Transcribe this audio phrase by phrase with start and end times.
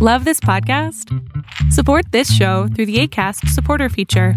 [0.00, 1.12] Love this podcast?
[1.72, 4.34] Support this show through the ACAST supporter feature.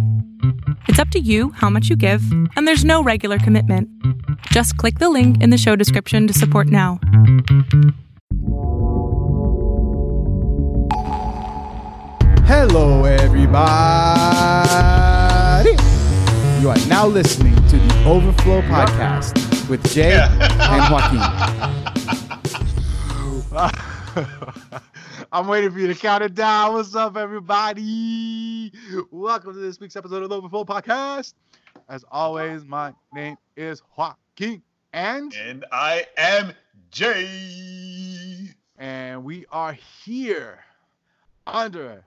[0.87, 2.23] It's up to you how much you give,
[2.55, 3.87] and there's no regular commitment.
[4.47, 6.99] Just click the link in the show description to support now.
[12.47, 13.69] Hello, everybody.
[16.59, 20.27] You are now listening to the Overflow Podcast with Jae
[20.71, 20.91] and
[23.51, 24.81] Joaquin.
[25.31, 26.73] I'm waiting for you to count it down.
[26.73, 28.71] What's up, everybody?
[29.11, 31.35] Welcome to this week's episode of the Overflow Podcast.
[31.87, 36.51] As always, my name is Joaquin, and And I am
[36.91, 38.53] Jae.
[38.77, 39.71] and we are
[40.03, 40.59] here
[41.47, 42.03] under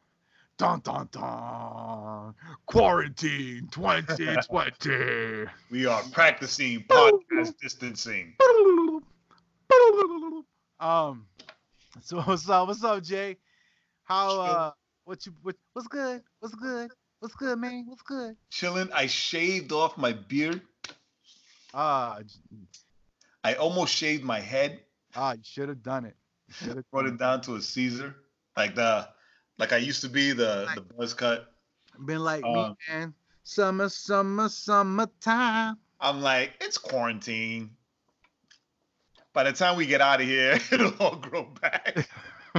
[0.58, 2.34] dun dun dun
[2.66, 5.46] quarantine 2020.
[5.70, 8.34] We are practicing podcast distancing.
[10.78, 11.26] um,
[12.02, 12.68] so what's up?
[12.68, 13.36] What's up, Jae?
[14.04, 14.70] How uh,
[15.04, 16.22] what you what, what's good?
[16.40, 16.90] What's good?
[17.20, 17.84] What's good, man?
[17.86, 18.36] What's good?
[18.50, 18.90] Chilling.
[18.92, 20.60] I shaved off my beard.
[21.72, 22.18] Ah,
[23.42, 24.80] I almost shaved my head.
[25.14, 26.16] ah, you should have done it.
[26.50, 28.14] Should have Brought it down to a Caesar,
[28.54, 29.08] like the,
[29.58, 31.54] like I used to be the the buzz cut.
[32.04, 33.14] been like Uh, me, man.
[33.44, 35.76] Summer, summer, summertime.
[36.00, 37.70] I'm like, it's quarantine.
[39.34, 42.08] By the time we get out of here, it'll all grow back.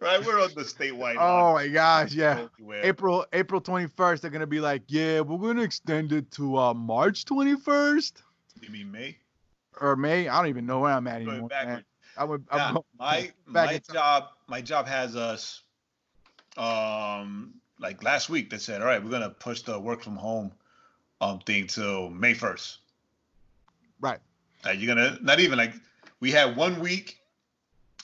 [0.00, 0.24] right?
[0.24, 1.16] We're on the statewide.
[1.18, 2.46] Oh my gosh, yeah.
[2.82, 7.24] April April 21st, they're gonna be like, yeah, we're gonna extend it to uh March
[7.24, 8.12] 21st
[8.62, 9.18] You mean May?
[9.80, 10.28] or May.
[10.28, 11.82] I don't even know where I'm at Going anymore.
[12.16, 12.44] I would.
[12.52, 15.62] Yeah, I'm my my job my job has us
[16.56, 20.52] um like last week they said all right we're gonna push the work from home
[21.20, 22.76] um thing to may 1st
[24.00, 24.20] right.
[24.64, 25.74] Like you're gonna not even like
[26.20, 27.18] we had one week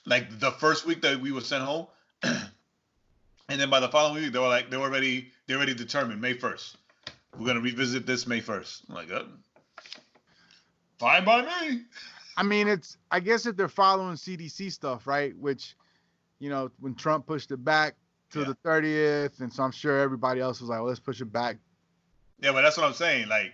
[0.07, 1.87] like the first week that we were sent home
[2.23, 2.41] and
[3.49, 6.35] then by the following week they were like they were already they already determined may
[6.35, 6.77] 1st
[7.39, 9.25] we're gonna revisit this may 1st i'm like uh,
[10.99, 11.83] fine by me
[12.37, 12.97] I mean, it's.
[13.11, 15.37] I guess if they're following CDC stuff, right?
[15.37, 15.77] Which,
[16.39, 17.97] you know, when Trump pushed it back
[18.31, 18.45] to Yeah.
[18.47, 21.59] the 30th, and so I'm sure everybody else was like, well, let's push it back.
[22.41, 23.29] Yeah, but that's what I'm saying.
[23.29, 23.53] Like,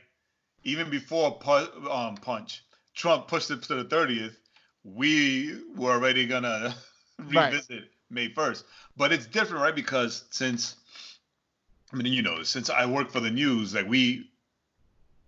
[0.62, 2.62] even before pu- um, Punch,
[2.96, 4.34] Trump pushed it to the 30th.
[4.82, 6.74] We were already gonna
[7.18, 7.52] Right.
[7.52, 8.64] revisit May 1st.
[8.96, 9.74] But it's different, right?
[9.74, 10.76] Because since,
[11.92, 14.30] I mean, you know, since I work for the news, like we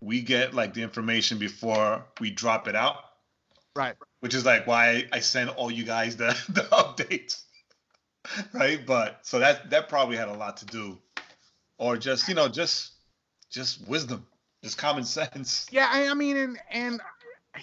[0.01, 2.97] we get like the information before we drop it out,
[3.75, 3.97] Right.
[4.21, 7.43] which is like why I send all you guys the the updates,
[8.53, 8.85] right?
[8.87, 10.99] But so that that probably had a lot to do,
[11.79, 12.93] or just you know just
[13.51, 14.27] just wisdom,
[14.63, 15.67] just common sense.
[15.71, 17.01] Yeah, I, I mean, and and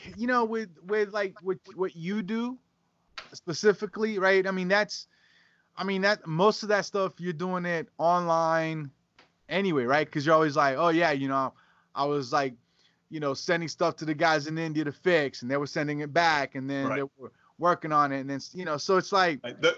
[0.17, 2.57] you know, with with like what what you do
[3.33, 4.47] specifically, right?
[4.47, 5.07] I mean, that's,
[5.75, 8.91] I mean that most of that stuff you're doing it online
[9.49, 10.05] anyway, right?
[10.07, 11.53] Because you're always like, oh yeah, you know,
[11.93, 12.53] I was like,
[13.09, 15.99] you know, sending stuff to the guys in India to fix, and they were sending
[15.99, 16.95] it back, and then Right.
[16.97, 19.75] they were working on it, and then you know, so it's like, Like the,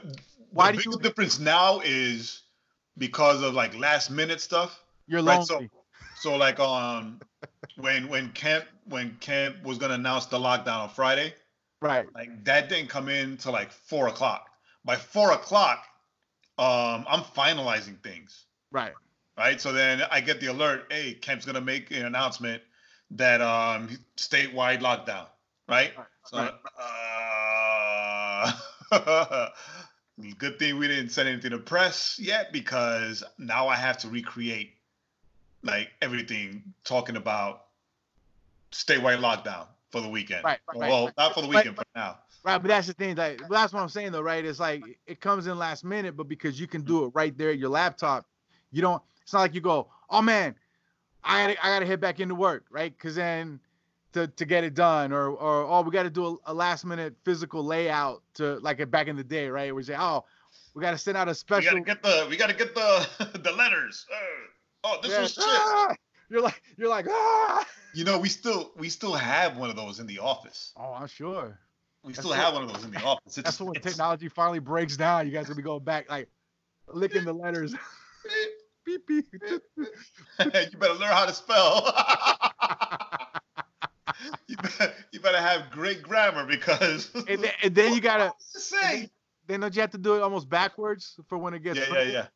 [0.51, 2.43] Why the do biggest you- difference now is
[2.97, 4.81] because of like last minute stuff.
[5.07, 5.45] you're Right, lonely.
[5.45, 5.86] so
[6.27, 7.21] so like on
[7.77, 11.33] when when Kemp when Kemp was gonna announce the lockdown on Friday,
[11.81, 12.05] right.
[12.13, 14.49] like that didn't come in till like four o'clock.
[14.83, 15.85] By four o'clock,
[16.57, 18.43] um, I'm finalizing things.
[18.71, 18.91] Right.
[19.37, 19.61] right?
[19.61, 22.61] So then I get the alert, hey, Kemp's gonna make an announcement
[23.11, 25.27] that um statewide lockdown,
[25.69, 25.93] right?
[25.97, 26.53] Right, So right.
[28.91, 29.49] uh,
[30.37, 34.76] good thing we didn't send anything to press yet because now I have to recreate
[35.67, 37.65] like everything talking about
[38.71, 40.43] statewide lockdown for the weekend.
[40.43, 40.89] Right, right, right.
[40.89, 42.19] well, not for the But- weekend, for now.
[42.43, 43.17] Right, but that's the thing.
[43.17, 44.45] Like that's what I'm saying though, right?
[44.45, 47.49] It's like it comes in last minute, but because you can do it right there
[47.49, 48.25] at your laptop,
[48.71, 49.01] you don't.
[49.21, 50.55] It's not like you go, oh man,
[51.25, 52.95] I gotta I gotta head back into work, right?
[52.97, 53.59] Because then
[54.13, 56.85] to to get it done, or or oh we got to do a, a last
[56.85, 59.75] minute physical layout to like back in the day, right?
[59.75, 60.23] We say oh
[60.73, 61.73] we got to send out a special.
[61.73, 64.05] We gotta get the we gotta get the the letters.
[64.13, 64.17] Uh,
[64.83, 65.21] oh, this Yeah.
[65.21, 65.45] was chips.
[65.47, 65.95] Ah!
[66.29, 67.65] You're like you're like ah.
[67.93, 70.73] You know, we still we still have one of those in the office.
[70.77, 71.59] Oh, I'm sure.
[72.03, 73.37] We That's still what- have one of those in the office.
[73.37, 75.25] It's, That's when technology finally breaks down.
[75.25, 76.29] You guys gonna be going back like
[76.87, 77.73] licking the letters.
[78.85, 79.25] beep beep.
[79.37, 81.91] you better learn how to spell.
[84.47, 87.11] you, better, you better have great grammar because.
[87.27, 89.09] and, then, and then you gotta say?
[89.47, 91.89] then don't you have to do it almost backwards for when it gets Yeah, yeah,
[91.91, 92.13] printed?
[92.13, 92.21] yeah.
[92.23, 92.29] Pe-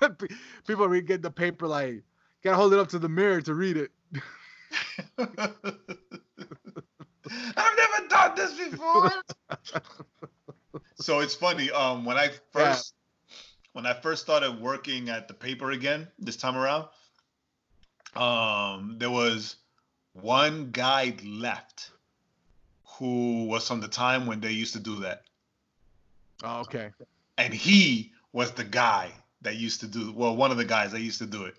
[0.66, 2.02] People read get the paper like
[2.42, 3.90] gotta hold it up to the mirror to read it.
[5.18, 5.28] I've
[7.76, 9.10] never done this before.
[10.98, 11.70] So it's funny.
[11.70, 12.94] Um, when I first
[13.72, 16.86] when I first started working at the paper again this time around,
[18.14, 19.56] um, there was
[20.14, 21.90] one guy left
[22.84, 25.24] who was from the time when they used to do that,
[26.42, 26.90] Oh, okay.
[27.36, 29.10] and he was the guy
[29.42, 31.54] that used to do well, one of the guys that used to do it,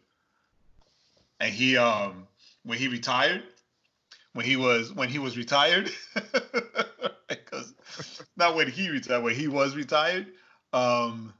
[1.39, 2.27] and he um
[2.63, 3.43] when he retired,
[4.33, 5.89] when he was when he was retired,
[7.29, 7.73] because
[8.35, 10.27] not when he retired, when he was retired,
[10.73, 11.33] um,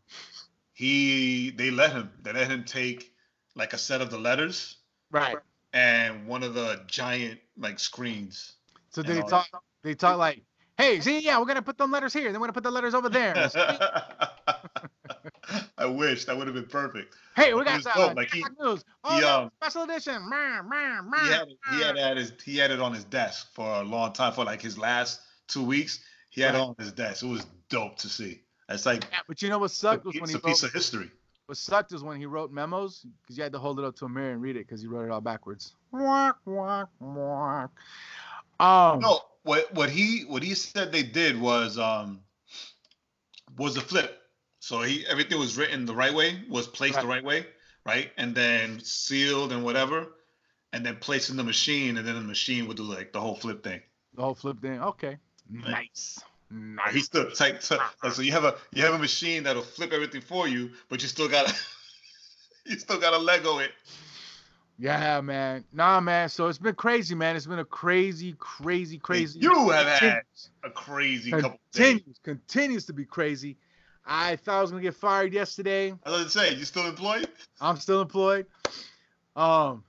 [0.73, 3.13] he they let him they let him take
[3.55, 4.77] like a set of the letters
[5.09, 5.37] Right.
[5.73, 8.53] and one of the giant like screens.
[8.89, 9.47] So they talk.
[9.83, 10.41] They talk like,
[10.77, 12.31] "Hey, see, yeah, we're gonna put them letters here.
[12.31, 13.49] Then we're gonna put the letters over there.
[15.77, 17.15] I wish that would have been perfect.
[17.35, 18.83] hey, we got some like he- news.
[19.03, 20.21] Oh, he, um, special edition.
[20.29, 20.35] He
[21.31, 22.01] had he had meh.
[22.01, 24.61] it at his he had it on his desk for a long time for like
[24.61, 25.99] his last two weeks.
[26.29, 27.23] He had it on his desk.
[27.23, 28.41] It was dope to see.
[28.69, 30.69] It's like Yeah, but you know what sucked was when it's he a piece wrote.
[30.69, 31.11] of history.
[31.45, 34.05] What sucked is when he wrote memos because you had to hold it up to
[34.05, 35.73] a mirror and read it because he wrote it all backwards.
[35.91, 37.71] Walk, walk, walk.
[38.59, 38.99] Um.
[38.99, 42.19] No, what what he what he said they did was um
[43.57, 44.21] was a flip.
[44.59, 47.45] So he everything was written the right way, was placed the right way,
[47.85, 50.07] right, and then sealed and whatever,
[50.73, 53.35] and then placed in the machine, and then the machine would do like the whole
[53.35, 53.81] flip thing.
[54.15, 54.81] The whole flip thing.
[54.81, 55.17] Okay.
[55.51, 55.71] Right.
[55.71, 56.19] Nice.
[56.49, 57.05] He Nice.
[57.05, 57.77] still like so,
[58.11, 61.07] so you have a you have a machine that'll flip everything for you, but you
[61.07, 61.53] still gotta
[62.65, 63.71] you still gotta Lego it.
[64.79, 65.63] Yeah, man.
[65.73, 66.29] Nah, man.
[66.29, 67.35] So it's been crazy, man.
[67.35, 69.39] It's been a crazy, crazy, crazy.
[69.39, 70.21] You have had
[70.63, 71.93] a crazy couple days.
[71.93, 73.57] continues, continues to be crazy.
[74.07, 75.93] I thought I was gonna get fired yesterday.
[76.05, 77.27] I was gonna say, you still employed?
[77.59, 78.45] I'm still employed.
[79.35, 79.83] Um,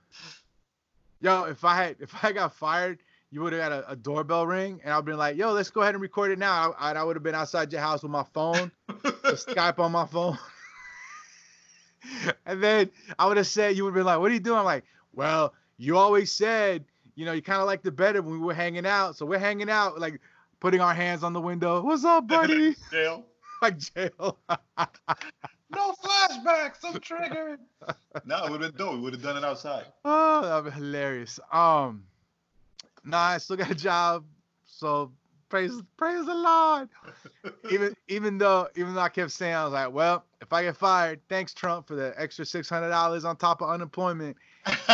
[1.21, 2.99] yo, if I had if I got fired,
[3.31, 5.83] you would have got a, a doorbell ring, and I've been like, yo, let's go
[5.83, 6.75] ahead and record it now.
[6.79, 10.37] I, I would have been outside your house with my phone, Skype on my phone.
[12.47, 14.59] and then I would have said, you would have been like, what are you doing?
[14.59, 14.85] I'm like,
[15.15, 16.85] well, you always said,
[17.15, 19.17] you know, you kind of liked it better when we were hanging out.
[19.17, 20.21] So we're hanging out, like
[20.61, 21.83] putting our hands on the window.
[21.83, 22.77] What's up, buddy?
[23.63, 24.39] like jail.
[25.71, 26.79] No flashbacks.
[26.83, 27.61] I'm triggered.
[28.25, 28.95] no, it would have been dope.
[28.95, 29.85] We would have done it outside.
[30.05, 31.39] Oh, that would be hilarious.
[31.53, 32.05] Um,
[33.05, 34.25] nah, I still got a job,
[34.65, 35.13] so
[35.51, 36.89] praise praise the Lord.
[37.71, 40.77] even even though even though I kept saying I was like, well, if I get
[40.77, 44.87] fired, thanks Trump for the extra six hundred dollars on top of unemployment, and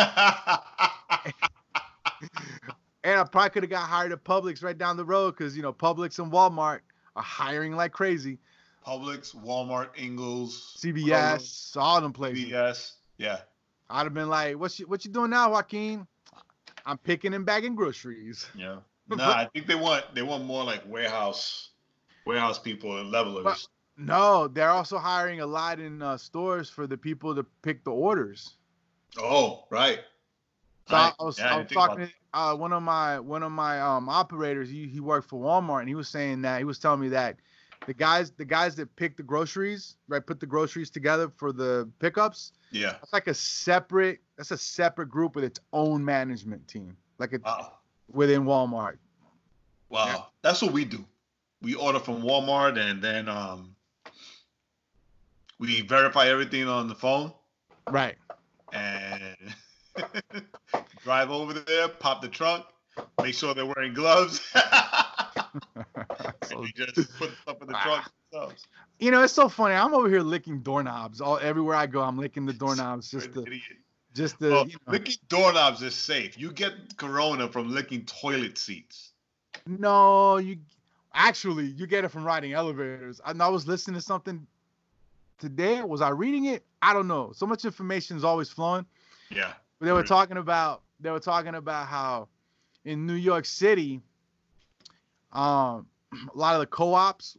[3.05, 5.71] I probably could have got hired at Publix right down the road because you know
[5.71, 6.81] Publix and Walmart
[7.15, 8.39] are hiring like crazy.
[8.85, 12.45] Publix, Walmart, Ingles, CVS, all them places.
[12.45, 13.39] CBS, Yeah.
[13.89, 16.07] I'd have been like, what you what you doing now, Joaquin?
[16.85, 18.45] I'm picking and bagging groceries.
[18.55, 18.77] Yeah.
[19.07, 21.69] Nah, I think they want they want more like warehouse
[22.25, 23.43] warehouse people and levelers.
[23.43, 23.67] But-
[23.97, 27.91] No, they're also hiring a lot in uh, stores for the people to pick the
[27.91, 28.55] orders.
[29.19, 29.99] oh, right.
[30.89, 31.13] So Right.
[31.19, 33.79] I was, Yeah, I I was talking to uh, one of my one of my
[33.79, 34.69] um, operators.
[34.69, 37.37] He he worked for Walmart, and he was saying that he was telling me that
[37.87, 41.89] the guys the guys that pick the groceries, right, put the groceries together for the
[41.99, 42.51] pickups.
[42.71, 42.91] Yeah.
[42.93, 47.43] That's like a separate that's a separate group with its own management team, like it's
[47.43, 47.73] Wow.
[48.11, 48.97] within Walmart.
[49.89, 50.05] Wow.
[50.07, 50.21] Yeah.
[50.41, 51.05] That's what we do.
[51.61, 53.75] We order from Walmart and then um
[55.59, 57.31] we verify everything on the phone
[57.89, 58.15] Right.
[58.73, 59.35] and
[61.03, 62.65] drive over there, pop the trunk,
[63.21, 64.41] make sure they're wearing gloves.
[65.75, 68.65] and we just put stuff in the trunk themselves.
[68.99, 69.75] You know, it's so funny.
[69.75, 71.21] I'm over here licking doorknobs.
[71.21, 73.63] All everywhere I go, I'm licking the doorknobs just You're to idiot.
[74.13, 74.93] just to Well, you know.
[74.93, 76.37] licking doorknobs is safe.
[76.37, 79.11] You get corona from licking toilet seats.
[79.67, 80.57] No, you
[81.13, 83.21] actually you get it from riding elevators.
[83.25, 84.45] I, I was listening to something
[85.39, 85.81] today.
[85.81, 86.63] Was I reading it?
[86.81, 87.31] I don't know.
[87.33, 88.85] So much information is always flowing.
[89.29, 89.53] Yeah.
[89.79, 92.27] But they were talking about they were talking about how
[92.85, 94.01] in New York City,
[95.35, 95.87] um,
[96.33, 97.37] a lot of the co-ops,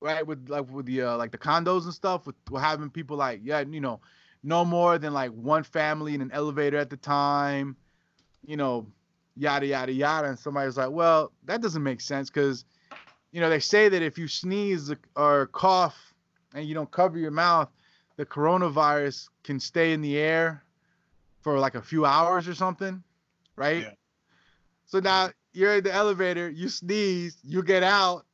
[0.00, 3.16] right, with like with the uh, like the condos and stuff, with, with having people
[3.16, 4.00] like yeah, you know,
[4.42, 7.76] no more than like one family in an elevator at the time,
[8.46, 8.86] you know,
[9.36, 10.28] yada yada yada.
[10.28, 12.64] And somebody was like, well, that doesn't make sense because,
[13.32, 16.14] you know, they say that if you sneeze or cough
[16.54, 17.68] and you don't cover your mouth,
[18.16, 20.62] the coronavirus can stay in the air
[21.40, 23.02] for like a few hours or something,
[23.56, 23.84] right?
[23.84, 23.92] Yeah.
[24.86, 28.24] So now you're in the elevator, you sneeze, you get out,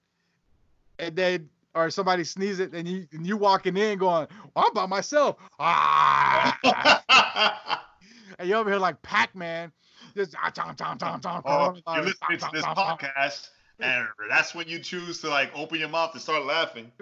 [0.99, 5.37] and then or somebody sneezes and you and you walking in going, I'm by myself.
[5.59, 6.59] Ah
[8.39, 9.73] and you're over here like Pac-Man.
[10.15, 13.49] Just ah, tom, tom, tom, tom, Oh, you're listening to this podcast
[13.81, 16.93] and that's when you choose to like open your mouth and start laughing.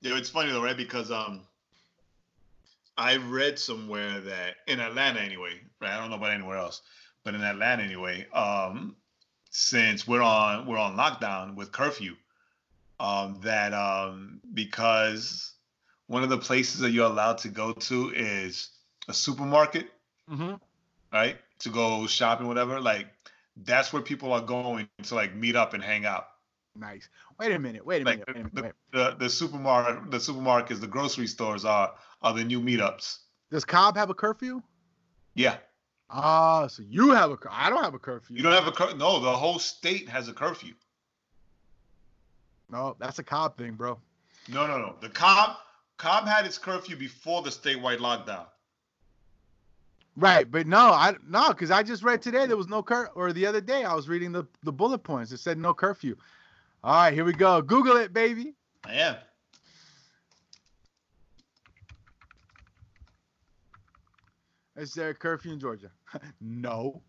[0.00, 0.76] Yeah, it's funny though, right?
[0.76, 1.42] Because um,
[2.96, 5.92] I read somewhere that in Atlanta anyway, right?
[5.92, 6.82] I don't know about anywhere else,
[7.24, 8.96] but in Atlanta anyway, um,
[9.50, 12.16] since we're on we're on lockdown with curfew,
[13.00, 15.54] um, that um, because
[16.06, 18.70] one of the places that you're allowed to go to is
[19.08, 19.88] a supermarket,
[20.28, 20.54] hmm
[21.12, 21.38] right?
[21.60, 22.80] To go shopping, whatever.
[22.80, 23.08] Like
[23.56, 26.26] that's where people are going to like meet up and hang out.
[26.74, 27.08] Nice.
[27.38, 27.84] Wait a minute.
[27.84, 28.28] Wait a Like minute.
[28.32, 28.74] Wait a minute.
[28.92, 33.18] the, the, the supermarket, the supermarkets, the grocery stores are are the new meetups.
[33.52, 34.62] Does Cobb have a curfew?
[35.34, 35.58] Yeah,
[36.14, 37.38] Ah, so you have a.
[37.50, 38.36] I don't have a curfew.
[38.36, 38.98] you don't have a curfew.
[38.98, 39.18] no.
[39.18, 40.74] The whole state has a curfew.
[42.70, 43.98] No, that's a Cobb thing, bro.
[44.48, 44.94] No, no, no.
[45.00, 45.56] The Cobb
[45.96, 48.46] Cobb had its curfew before the statewide lockdown.
[50.14, 53.32] Right, but no, I no, because I just read today there was no cur or
[53.32, 55.32] the other day I was reading the the bullet points.
[55.32, 56.16] It said no curfew.
[56.84, 57.62] All right, here we go.
[57.62, 58.54] Google it, baby.
[58.84, 59.16] I am.
[64.76, 65.90] Is there a curfew in Georgia?
[66.40, 67.02] No.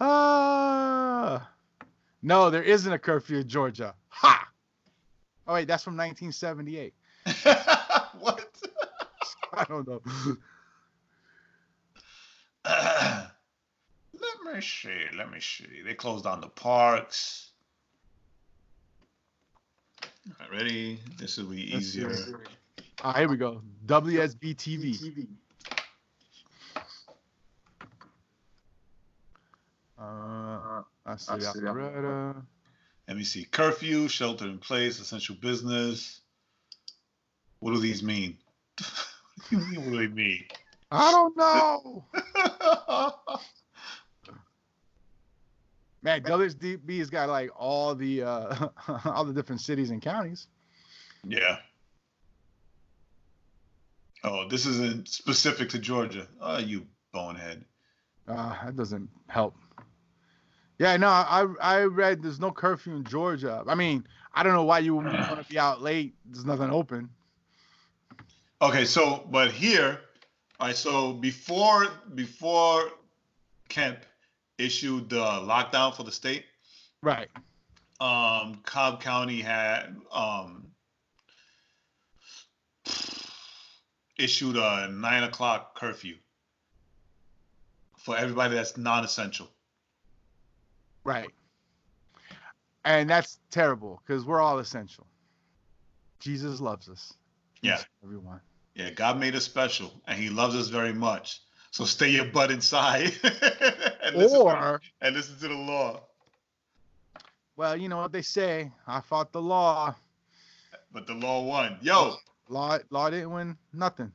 [0.00, 1.50] Ah.
[2.22, 3.94] no, there isn't a curfew in Georgia.
[4.08, 4.48] Ha!
[5.46, 6.94] Oh wait, that's from 1978.
[8.20, 8.46] what?
[9.52, 10.00] I don't know.
[12.64, 15.16] let me see.
[15.16, 15.82] Let me see.
[15.84, 17.50] They closed down the parks.
[20.02, 21.00] All right, ready?
[21.18, 21.96] This will be Let's
[23.02, 23.62] Ah, here we go.
[23.86, 25.26] WSB TV.
[29.98, 31.32] Uh, I see.
[31.32, 32.42] Alpharetta.
[33.08, 33.44] Let me see.
[33.44, 36.20] Curfew, shelter in place, essential business.
[37.60, 38.36] What do these mean?
[38.78, 38.88] what
[39.50, 39.84] do you mean?
[39.84, 40.44] What do they mean?
[40.90, 42.04] I don't know.
[46.02, 48.68] Man, WSB has got like all the uh
[49.04, 50.46] all the different cities and counties.
[51.24, 51.58] yeah.
[54.22, 56.26] Oh, this isn't specific to Georgia.
[56.40, 57.64] Oh, you bonehead.
[58.28, 59.56] Uh, that doesn't help.
[60.78, 63.62] Yeah, no, I I read there's no curfew in Georgia.
[63.66, 66.14] I mean, I don't know why you would want to be out late.
[66.26, 67.10] There's nothing open.
[68.62, 70.00] Okay, so but here,
[70.58, 70.76] all right.
[70.76, 72.90] So before before
[73.68, 73.98] Kemp
[74.58, 76.44] issued the lockdown for the state,
[77.02, 77.28] Right.
[78.00, 80.66] um, Cobb County had um,
[84.20, 86.16] issued a nine o'clock curfew
[87.98, 89.48] for everybody that's non-essential.
[91.04, 91.30] Right.
[92.84, 95.06] And that's terrible because we're all essential.
[96.18, 97.14] Jesus loves us.
[97.62, 97.78] Yeah.
[98.02, 98.40] Everyone.
[98.74, 101.40] Yeah, God made us special, and He loves us very much.
[101.72, 103.12] So stay your butt inside
[104.02, 106.02] and, listen to, Or, and listen to the law.
[107.56, 108.72] well, you know what they say.
[108.86, 109.94] I fought the law.
[110.92, 111.78] But the law won.
[111.82, 112.16] Yo,
[112.50, 114.12] Law law didn't win nothing.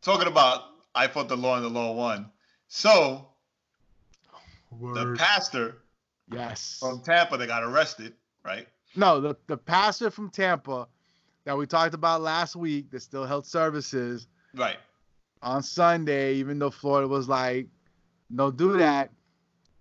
[0.00, 0.62] talking about
[0.94, 2.30] I fought the law and the law won.
[2.68, 3.28] So
[4.94, 5.76] the pastor
[6.30, 6.78] Yes.
[6.80, 8.14] from Tampa that got arrested,
[8.44, 8.66] right?
[8.96, 10.88] No, the, the pastor from Tampa
[11.44, 14.78] that we talked about last week that still held services Right.
[15.42, 17.66] on Sunday, even though Florida was like,
[18.30, 19.10] no, do that,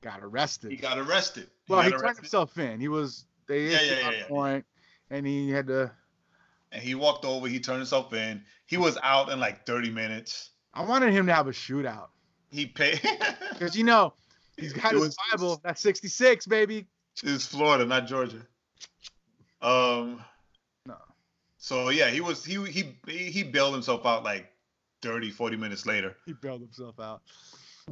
[0.01, 0.71] got arrested.
[0.71, 1.49] He got arrested.
[1.69, 2.81] well, he got turned himself in.
[2.81, 4.61] He was they Yeah, issued yeah, a yeah, yeah.
[5.09, 5.91] and he had to.
[6.73, 7.47] And he walked over.
[7.47, 8.43] He turned himself in.
[8.65, 10.49] He was out in like 30 minutes.
[10.73, 12.07] I wanted him to have a shootout
[12.51, 12.99] He paid.
[13.51, 14.13] because you know
[14.57, 15.61] he's got It his was- Bible.
[15.63, 16.87] That's 66, baby.
[17.23, 18.41] it's Florida, not Georgia.
[19.61, 20.21] Um.
[20.85, 20.95] No.
[21.57, 24.51] So yeah, he was he he he bailed himself out like
[25.01, 26.15] 30, 40 minutes later.
[26.25, 27.21] He bailed himself out.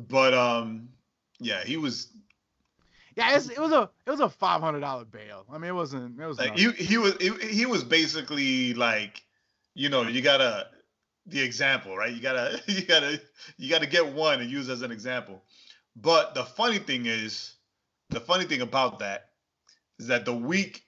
[0.09, 0.89] But um,
[1.39, 2.07] yeah, he was
[3.15, 5.45] Yeah, it was a it was a five hundred dollar bail.
[5.51, 6.19] I mean, it wasn't.
[6.19, 6.73] It was like nothing.
[6.73, 9.21] he he was he, he was basically like,
[9.73, 10.67] you know, you gotta
[11.25, 12.13] the example, right?
[12.13, 13.21] You gotta you gotta
[13.57, 15.41] you gotta get one and use as an example.
[15.95, 17.55] But the funny thing is,
[18.09, 19.29] the funny thing about that
[19.99, 20.83] is that the week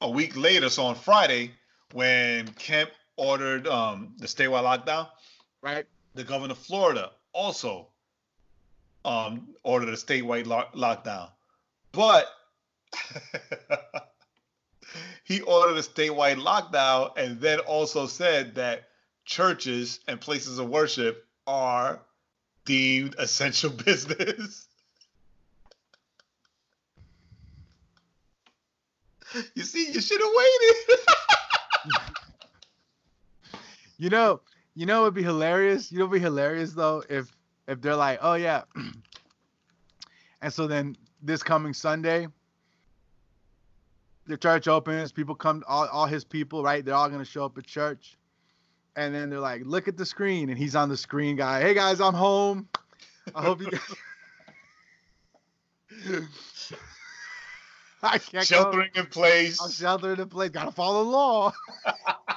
[0.00, 1.52] a week later, so on Friday,
[1.92, 5.08] when Kemp ordered um the statewide lockdown,
[5.62, 5.86] right.
[6.14, 7.86] the governor of Florida also
[9.04, 11.28] um, ordered a statewide lock- lockdown.
[11.92, 12.28] But
[15.24, 18.88] he ordered a statewide lockdown and then also said that
[19.24, 22.00] churches and places of worship are
[22.64, 24.66] deemed essential business.
[29.54, 30.98] you see, you should have waited.
[34.00, 34.40] You know,
[34.74, 35.92] you know, it'd be hilarious.
[35.92, 37.30] You know, it'd be hilarious though if
[37.68, 38.62] if they're like, oh yeah,
[40.40, 42.28] and so then this coming Sunday,
[44.26, 46.84] the church opens, people come, all, all his people, right?
[46.84, 48.16] They're all gonna show up at church,
[48.96, 51.60] and then they're like, look at the screen, and he's on the screen, guy.
[51.60, 52.68] Hey guys, I'm home.
[53.34, 53.80] I hope you guys.
[58.02, 58.56] I can't go.
[58.56, 59.60] Sheltering in place.
[59.60, 60.50] I'm sheltering in place.
[60.50, 61.52] Gotta follow the law.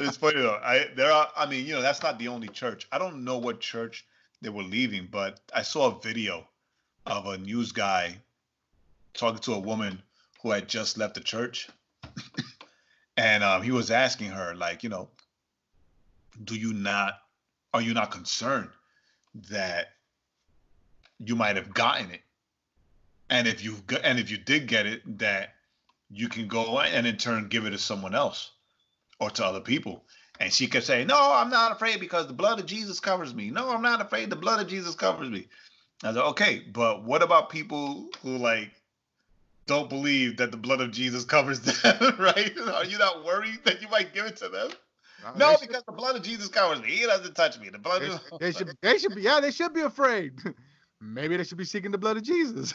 [0.00, 0.58] It's funny though.
[0.62, 1.28] I there are.
[1.36, 2.86] I mean, you know, that's not the only church.
[2.90, 4.06] I don't know what church
[4.40, 6.48] they were leaving, but I saw a video
[7.04, 8.16] of a news guy
[9.12, 10.02] talking to a woman
[10.42, 11.68] who had just left the church,
[13.18, 15.10] and um, he was asking her, like, you know,
[16.44, 17.18] do you not,
[17.74, 18.70] are you not concerned
[19.50, 19.88] that
[21.18, 22.22] you might have gotten it,
[23.28, 25.56] and if you and if you did get it, that
[26.10, 28.52] you can go and in turn give it to someone else
[29.20, 30.04] or to other people.
[30.40, 33.50] And she kept saying, No, I'm not afraid because the blood of Jesus covers me.
[33.50, 34.30] No, I'm not afraid.
[34.30, 35.46] The blood of Jesus covers me.
[36.02, 38.70] I was like, okay, but what about people who like
[39.66, 42.52] don't believe that the blood of Jesus covers them, right?
[42.72, 44.70] Are you not worried that you might give it to them?
[45.36, 46.88] No, they because the blood of Jesus covers me.
[46.88, 47.68] He doesn't touch me.
[47.68, 50.32] The blood should, of they, they should, they should be, yeah, they should be afraid.
[51.02, 52.72] Maybe they should be seeking the blood of Jesus.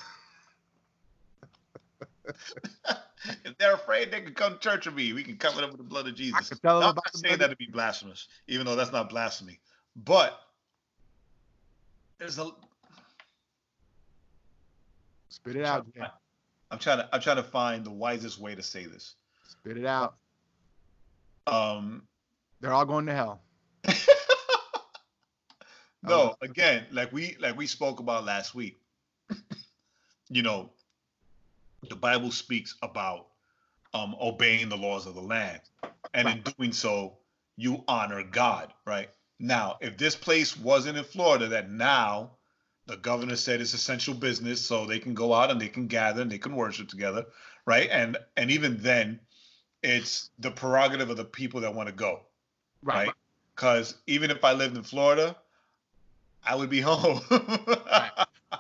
[3.44, 5.14] if they're afraid, they can come to church with me.
[5.14, 6.50] We can cover them with the blood of Jesus.
[6.50, 9.60] can tell them I'm not saying that to be blasphemous, even though that's not blasphemy.
[9.96, 10.40] But
[12.20, 12.50] there's a
[15.30, 15.86] Spit it out.
[16.72, 19.16] I'm trying to I'm trying to find the wisest way to say this.
[19.48, 20.16] Spit it out.
[21.46, 22.04] Um
[22.62, 23.42] They're all going to hell.
[26.04, 28.78] no, again, like we like we spoke about last week.
[30.30, 30.72] you know,
[31.90, 33.28] the Bible speaks about
[33.94, 35.62] um obeying the laws of the land.
[36.14, 37.18] And in doing so,
[37.58, 39.10] you honor God, right?
[39.40, 42.32] Now, if this place wasn't in Florida that now
[42.88, 46.22] the governor said it's essential business, so they can go out and they can gather
[46.22, 47.26] and they can worship together,
[47.66, 47.90] right?
[47.92, 49.20] And and even then,
[49.84, 52.22] it's the prerogative of the people that want to go,
[52.84, 53.12] right?
[53.56, 55.36] Because even if I lived in Florida,
[56.46, 57.22] I would be home.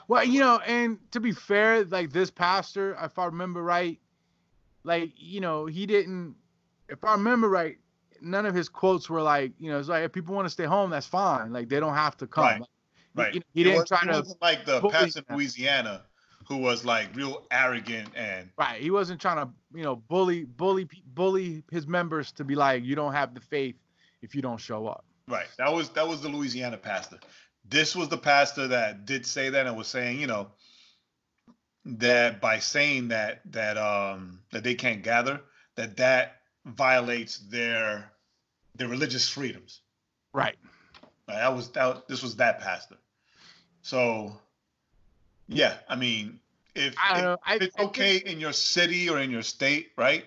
[0.07, 3.99] Well, you know, and to be fair, like this pastor, if I remember right,
[4.83, 6.35] like you know, he didn't.
[6.89, 7.77] If I remember right,
[8.21, 10.65] none of his quotes were like, you know, it's like if people want to stay
[10.65, 11.51] home, that's fine.
[11.51, 12.43] Like they don't have to come.
[12.45, 12.59] Right.
[12.59, 12.69] Like,
[13.15, 13.33] right.
[13.33, 14.19] He, he It didn't was- try it to.
[14.19, 15.35] wasn't like the pastor in.
[15.35, 16.03] Louisiana
[16.47, 18.79] who was like real arrogant and Right.
[18.79, 22.93] He wasn't trying to, you know, bully, bully, bully his members to be like, you
[22.93, 23.73] don't have the faith
[24.21, 25.03] if you don't show up.
[25.27, 25.47] Right.
[25.57, 27.17] That was that was the Louisiana pastor.
[27.67, 30.49] This was the pastor that did say that and was saying, you know,
[31.85, 35.41] that by saying that that um that they can't gather,
[35.75, 38.11] that that violates their
[38.75, 39.81] their religious freedoms.
[40.33, 40.57] Right.
[41.27, 42.97] That was that this was that pastor.
[43.81, 44.37] So
[45.47, 46.39] yeah, I mean,
[46.75, 49.89] if, I if- I, it's I think- okay in your city or in your state,
[49.97, 50.25] right?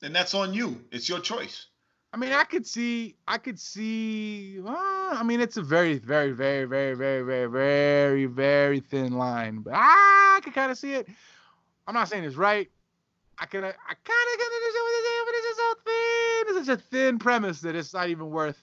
[0.00, 0.84] Then that's on you.
[0.90, 1.66] It's your choice.
[2.12, 4.58] I mean, I could see, I could see.
[4.60, 9.58] Well, I mean, it's a very, very, very, very, very, very, very, very thin line,
[9.58, 11.08] but I could kind of see it.
[11.86, 12.70] I'm not saying it's right.
[13.38, 16.56] I could, I kind of get understand what they're saying, but it's just so thin.
[16.56, 18.62] It's such a thin premise that it's not even worth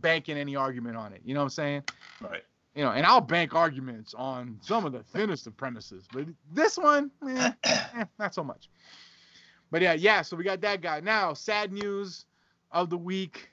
[0.00, 1.22] banking any argument on it.
[1.24, 1.82] You know what I'm saying?
[2.20, 2.44] Right.
[2.74, 6.78] You know, and I'll bank arguments on some of the thinnest of premises, but this
[6.78, 8.70] one, eh, eh, not so much.
[9.70, 10.22] But yeah, yeah.
[10.22, 11.00] So we got that guy.
[11.00, 12.24] Now, sad news
[12.72, 13.48] of the week.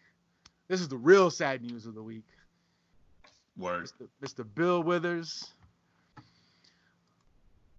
[0.67, 2.25] This is the real sad news of the week.
[3.58, 3.89] Word.
[4.23, 4.43] Mr.
[4.43, 4.45] Mr.
[4.55, 5.51] Bill Withers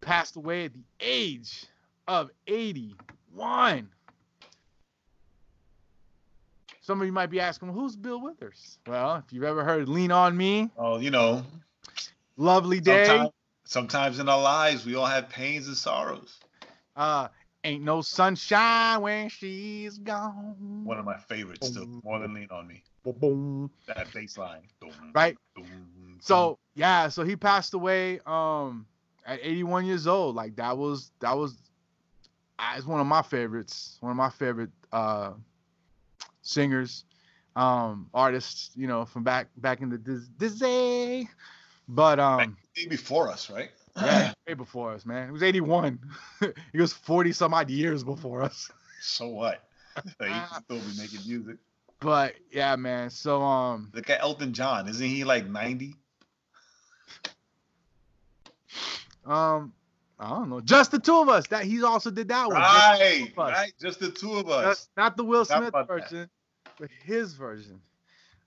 [0.00, 1.64] passed away at the age
[2.08, 3.88] of 81.
[6.82, 8.78] Some of you might be asking, well, who's Bill Withers?
[8.86, 11.44] Well, if you've ever heard Lean On Me, Oh, you know,
[12.36, 13.30] Lovely Day, sometimes,
[13.64, 16.40] sometimes in our lives we all have pains and sorrows.
[16.96, 17.28] uh,
[17.62, 20.84] Ain't No Sunshine When She's Gone.
[20.84, 22.82] One of my favorites, still more than Lean on Me.
[23.04, 23.70] Boom, boom.
[23.86, 24.62] That bass line.
[25.14, 25.36] Right?
[25.54, 28.86] dum, So yeah, so he passed away um
[29.26, 30.36] at 81 years old.
[30.36, 31.56] Like that was that was
[32.58, 35.32] uh, it's one of my favorites, one of my favorite uh
[36.40, 37.04] singers,
[37.56, 39.98] um artists, you know, from back back in the
[40.38, 41.28] Disney.
[41.88, 42.56] But um
[42.88, 43.70] before us, right?
[43.96, 45.28] Yeah, way before us, man.
[45.28, 45.98] It was 81.
[46.72, 48.70] he was 40 some odd years before us.
[49.00, 49.64] so what?
[50.18, 51.56] They can still be making music.
[52.00, 53.10] But yeah, man.
[53.10, 54.88] So um Look at Elton John.
[54.88, 55.94] Isn't he like 90?
[59.26, 59.72] um
[60.18, 60.60] I don't know.
[60.60, 61.46] Just the two of us.
[61.48, 62.60] That he also did that one.
[62.60, 63.56] Just the Right, two of us.
[63.56, 63.72] right.
[63.80, 64.64] Just the two of us.
[64.64, 66.10] That's not the Will Smith about that.
[66.10, 66.30] version.
[66.76, 67.80] for his version.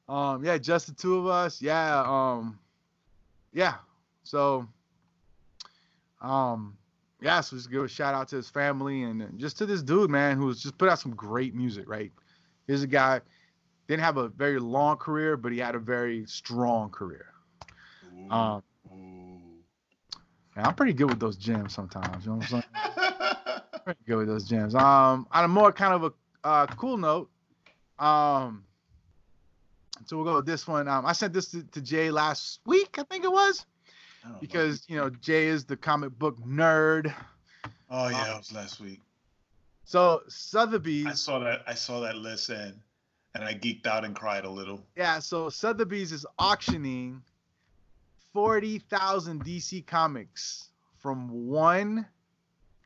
[0.07, 1.61] Um, yeah, just the two of us.
[1.61, 2.59] Yeah, um,
[3.53, 3.75] yeah.
[4.23, 4.67] So,
[6.23, 6.77] um,
[7.21, 10.09] yeah, so just give a shout out to his family and just to this dude,
[10.09, 11.87] man, who's just put out some great music.
[11.87, 12.11] Right,
[12.67, 13.21] here's a guy
[13.87, 17.27] didn't have a very long career, but he had a very strong career.
[18.17, 19.39] Ooh, Um, ooh.
[20.55, 22.25] I'm pretty good with those gems sometimes.
[22.25, 23.61] You know what I'm saying?
[23.83, 24.75] pretty good with those gems.
[24.75, 27.29] Um, on a more kind of a uh, cool note,
[27.99, 28.63] um,
[30.05, 30.87] so we'll go with this one.
[30.87, 33.65] Um, I sent this to, to Jae last week, I think it was,
[34.23, 34.37] Don't know.
[34.39, 37.13] because you know Jae is the comic book nerd.
[37.89, 39.01] oh yeah, um, it was last week.
[39.85, 41.05] So Sotheby's.
[41.07, 41.63] I saw that.
[41.67, 42.79] I saw that list and
[43.35, 44.81] and I geeked out and cried a little.
[44.95, 45.19] yeah.
[45.19, 47.21] So Sotheby's is auctioning
[48.33, 52.07] forty thousand DC comics from one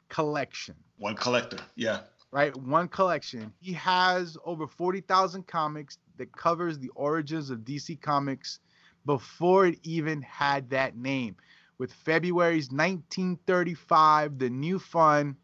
[0.10, 0.76] collection.
[0.98, 1.60] One collector.
[1.76, 2.00] Yeah.
[2.32, 2.56] right?
[2.56, 3.54] One collection.
[3.62, 8.60] He has over 40,000 comics that covers the origins of DC Comics
[9.08, 11.38] before it even had that name.
[11.80, 15.38] With February's 1935, the new fun,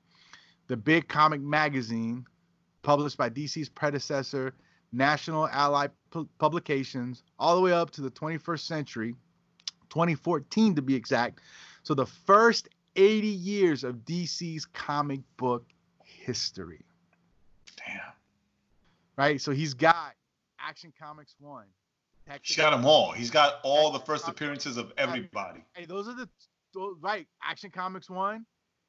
[0.68, 2.26] the big comic magazine,
[2.84, 4.54] published by DC's predecessor,
[4.92, 9.16] National Allied Pu- Publications, all the way up to the 21st century,
[9.90, 11.40] 2014 to be exact.
[11.84, 15.66] So the first 80 years of DC's comic book
[16.04, 16.84] history,
[17.78, 18.00] Damn.
[19.18, 19.40] right?
[19.40, 20.14] So he's got
[20.60, 21.66] Action Comics 1.
[22.42, 23.12] He's got them all.
[23.12, 25.64] He's got all the first appearances of everybody.
[25.74, 26.30] Hey, those are the
[26.74, 27.28] those- right.
[27.44, 28.46] Action Comics 1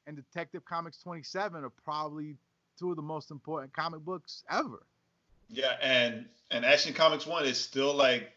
[0.07, 2.37] and Detective Comics 27 are probably
[2.79, 4.85] two of the most important comic books ever.
[5.49, 8.31] Yeah, and and Action Comics One is still like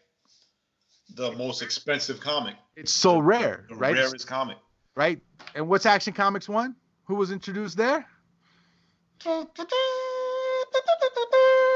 [1.15, 3.95] the most expensive comic, It's so rare, the right?
[3.95, 4.57] rarest comic.
[4.95, 5.19] Right?
[5.55, 6.75] And what's Action Comics 1?
[7.05, 8.05] Who was introduced there?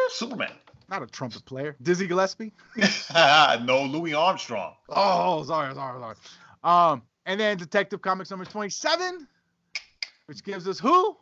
[0.10, 0.54] Superman.
[0.93, 1.75] Not a trumpet player.
[1.82, 2.53] Dizzy Gillespie?
[3.15, 4.75] no, Louis Armstrong.
[4.89, 6.15] Oh, sorry, sorry, sorry.
[6.63, 9.27] Um, and then Detective Comics number 27,
[10.27, 11.17] which gives us who?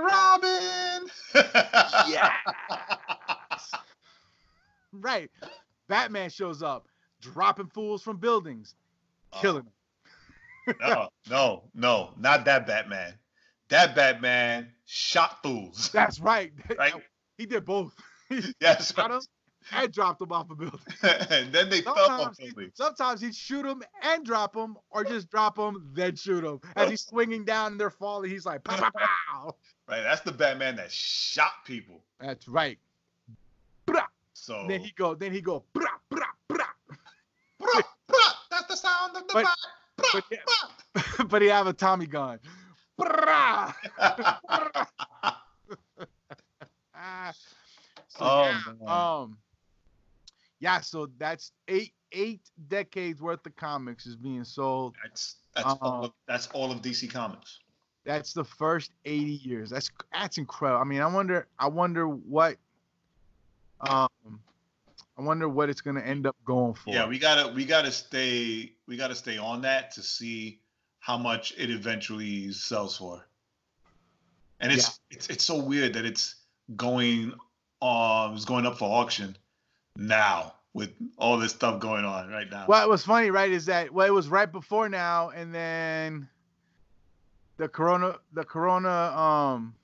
[0.00, 1.08] Robin.
[1.34, 2.30] Yeah.
[4.92, 5.30] Right.
[5.88, 6.86] Batman shows up,
[7.22, 8.74] dropping fools from buildings,
[9.40, 9.64] killing
[10.66, 10.76] them.
[10.78, 13.14] no, no, no, not that Batman.
[13.70, 15.88] That Batman shot fools.
[15.90, 16.52] That's right.
[16.78, 16.92] Right?
[17.38, 17.94] He did both.
[18.30, 18.94] He Yes.
[18.94, 19.20] shot him
[19.72, 20.80] and dropped him off a building.
[21.02, 25.04] and then they fell off Sometimes, he, sometimes he'd shoot him and drop him, or
[25.04, 26.58] just drop him, then shoot him.
[26.74, 29.56] As he's swinging down and they're falling, he's like, pow, pow, pow.
[29.88, 32.02] Right, that's the Batman that shot people.
[32.18, 32.78] That's right.
[33.86, 34.06] Brah.
[34.32, 36.96] So Then he go, then he go, brah, brah, brah.
[37.60, 39.56] Bruh, bruh, that's the sound of the But- bat.
[39.98, 40.24] Bruh, but
[41.18, 41.24] yeah.
[41.28, 42.38] but he have a Tommy gun.
[42.98, 43.74] Brah.
[44.00, 44.86] bruh.
[46.96, 47.32] Ah.
[48.08, 48.76] So, Oh, yeah, man.
[48.94, 49.38] Um,
[50.60, 50.80] yeah.
[50.80, 54.94] So that's eight eight decades worth of comics is being sold.
[55.02, 57.60] that's that's all Uh, of, that's all of DC Comics.
[58.04, 59.70] That's the first eighty years.
[59.70, 60.80] That's that's incredible.
[60.80, 62.56] I mean, I wonder I wonder what
[63.80, 64.08] um
[65.16, 66.92] I wonder what it's gonna end up going for.
[66.92, 70.60] Yeah, we gotta we gotta stay we gotta stay on that to see
[71.00, 73.26] how much it eventually sells for.
[74.60, 76.36] And it's it's it's so weird that it's
[76.76, 77.32] going
[77.82, 79.36] um it's going up for auction
[79.96, 82.66] now with all this stuff going on right now.
[82.66, 86.28] What was funny, right, is that well, it was right before now, and then
[87.56, 89.74] the corona, the corona, um,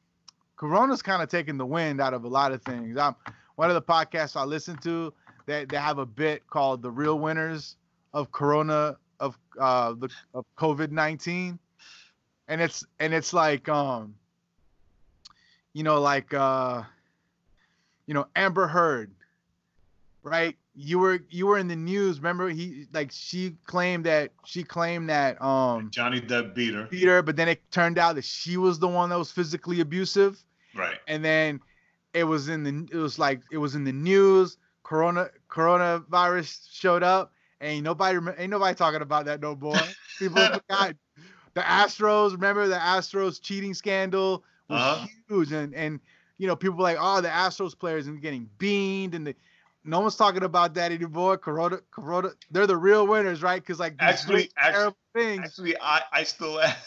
[0.57, 2.99] corona's kind of taking the wind out of a lot of things.
[2.99, 3.15] Um,
[3.55, 5.13] one of the podcasts I listen to,
[5.47, 7.77] they they have a bit called "The Real Winners
[8.13, 11.59] of Corona of uh the of COVID nineteen,"
[12.49, 14.17] and it's and it's like um,
[15.73, 16.83] you know, like uh,
[18.11, 19.13] you know, Amber Heard
[20.25, 24.63] right you were you were in the news remember he like she claimed that she
[24.65, 26.89] claimed that um Johnny Depp beat her.
[26.91, 29.81] beat her but then it turned out that she was the one that was physically
[29.81, 30.45] abusive
[30.75, 30.97] Right.
[31.09, 31.61] and then
[32.13, 37.03] it was in the it was like it was in the news corona coronavirus showed
[37.05, 39.87] up and ain't nobody ain't nobody talking about that no more
[40.19, 40.95] people forgot
[41.55, 45.07] the astros remember the astros cheating scandal was Uh-huh.
[45.29, 46.01] huge and and
[46.41, 49.35] you know people were like oh the astros players and getting beaned and the
[49.85, 51.39] no one's talking about that anymore.
[51.39, 53.63] Corona, Corona, they're the real winners, right?
[53.63, 56.75] Because like Actually- actually- things, Actually, I I still am.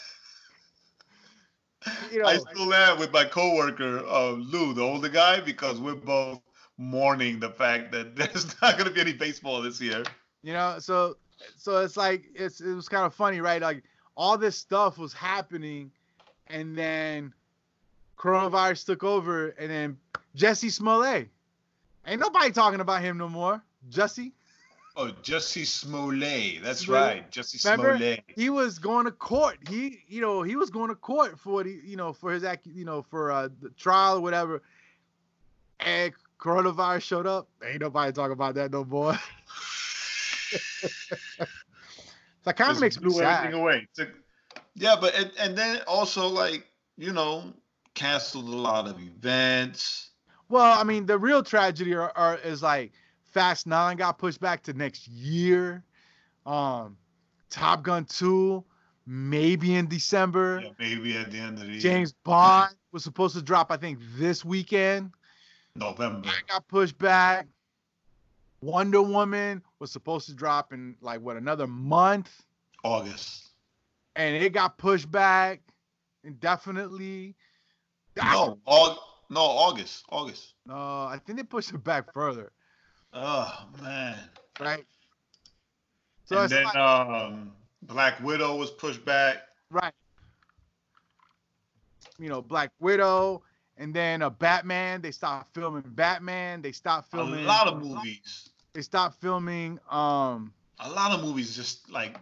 [2.12, 5.94] you know, I still am with my coworker uh, Lou, the older guy, because we're
[5.94, 6.40] both
[6.78, 10.02] mourning the fact that there's not going to be any baseball this year.
[10.42, 10.76] you know.
[10.78, 11.16] So,
[11.56, 13.60] so it's like it's it was kind of funny, right?
[13.60, 13.82] Like
[14.16, 15.90] all this stuff was happening,
[16.46, 17.32] and then
[18.24, 19.98] coronavirus took over, and then
[20.34, 21.28] Jesse Smollett,
[22.06, 23.62] Ain't nobody talking about him no more.
[23.88, 24.32] Jesse.
[24.96, 26.62] Oh, Jesse Smollett.
[26.62, 27.28] That's right.
[27.30, 27.96] Jesse Remember?
[27.96, 28.24] Smollett.
[28.28, 29.58] He was going to court.
[29.68, 32.44] He, you know, he was going to court for what he, you know, for his
[32.44, 34.62] act, you know, for uh, the trial or whatever.
[35.80, 37.48] And coronavirus showed up.
[37.64, 39.12] Ain't nobody talking about that no more.
[42.44, 43.38] that kind of makes me blew sad.
[43.38, 43.88] everything away.
[44.76, 47.52] Yeah, but and, and then also like you know
[47.94, 50.10] canceled a lot of events.
[50.48, 54.62] Well, I mean, the real tragedy are, are is like Fast Nine got pushed back
[54.64, 55.82] to next year.
[56.46, 56.96] Um,
[57.50, 58.64] Top Gun Two,
[59.06, 60.60] maybe in December.
[60.62, 63.76] Yeah, maybe at the end of the year, James Bond was supposed to drop, I
[63.76, 65.12] think, this weekend.
[65.76, 66.28] November.
[66.28, 67.46] That got pushed back.
[68.60, 72.30] Wonder Woman was supposed to drop in like what another month,
[72.82, 73.50] August.
[74.16, 75.60] and it got pushed back
[76.22, 77.34] indefinitely.
[78.16, 78.98] No, Aug-
[79.30, 80.04] no, August.
[80.10, 80.54] August.
[80.66, 82.52] no, I think they pushed it back further,
[83.12, 84.18] Oh man.
[84.60, 84.84] right?
[86.24, 89.38] So and then like, um, Black Widow was pushed back.
[89.70, 89.92] right,
[92.18, 93.42] you know, Black Widow,
[93.76, 95.00] and then a Batman.
[95.02, 96.62] They stopped filming Batman.
[96.62, 98.50] They stopped filming A lot of movies.
[98.72, 102.16] They stopped filming um A lot of movies just like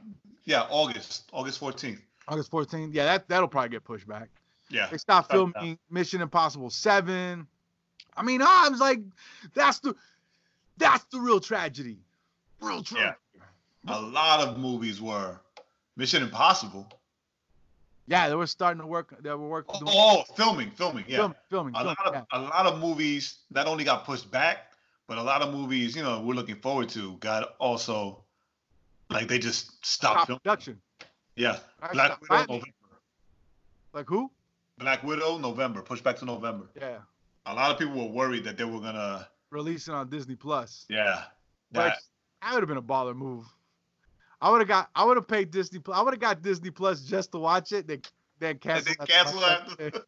[0.45, 2.01] yeah, August, August 14th.
[2.29, 2.91] August 14th.
[2.93, 4.29] Yeah, that that'll probably get pushed back.
[4.73, 4.89] Yeah.
[4.91, 7.47] They stopped filming Mission Impossible 7.
[8.17, 9.01] I mean, I was like,
[9.55, 9.95] that's the
[10.79, 11.99] that's the real tragedy.
[12.61, 13.17] Real tragedy.
[13.35, 13.99] Yeah.
[13.99, 15.39] A lot of movies were
[15.97, 16.89] Mission Impossible.
[18.07, 19.15] Yeah, they were starting to work.
[19.23, 19.77] They were working.
[19.87, 21.19] Oh, oh, oh, filming, filming, yeah.
[21.19, 21.75] film, filming.
[21.75, 22.39] a filming, lot of yeah.
[22.39, 24.73] a lot of movies not only got pushed back,
[25.07, 28.25] but a lot of movies, you know, we're looking forward to got also
[29.11, 30.41] like they just stopped Top filming.
[30.41, 30.81] production.
[31.37, 31.59] Yeah.
[31.93, 32.35] Black Widow.
[32.45, 32.67] November.
[33.93, 34.31] Like who?
[34.79, 36.67] Black Widow November, pushed back to November.
[36.81, 36.99] Yeah,
[37.47, 40.87] A lot of people were worried that they were gonna releasing on Disney Plus.
[40.89, 41.25] yeah.
[41.73, 41.97] That,
[42.43, 43.47] that would have been a baller move.
[44.41, 44.91] I would have got.
[44.95, 45.79] I would have paid Disney.
[45.79, 45.97] Plus.
[45.97, 47.87] I would have got Disney Plus just to watch it.
[47.87, 48.03] Then,
[48.41, 48.93] then cancel.
[48.99, 49.91] they cancel after.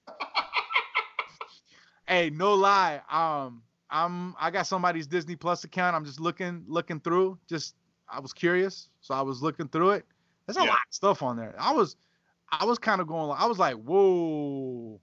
[2.06, 3.00] hey, no lie.
[3.10, 4.34] Um, I'm.
[4.38, 5.94] I got somebody's Disney Plus account.
[5.96, 7.38] I'm just looking, looking through.
[7.48, 7.76] Just,
[8.08, 10.04] I was curious, so I was looking through it.
[10.46, 10.66] There's a Yeah.
[10.70, 11.54] lot of stuff on there.
[11.58, 11.96] I was,
[12.50, 13.36] I was kind of going.
[13.38, 15.00] I was like, whoa,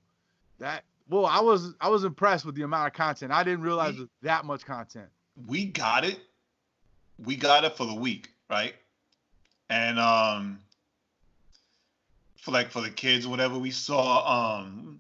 [0.59, 0.83] that.
[1.09, 1.73] Well, I was.
[1.81, 3.31] I was impressed with the amount of content.
[3.31, 5.09] I didn't realize We- that much content.
[5.47, 6.19] we got it.
[7.23, 8.73] We got it for the week, right?
[9.69, 10.59] And um
[12.37, 14.99] for like for the kids, whatever, we saw um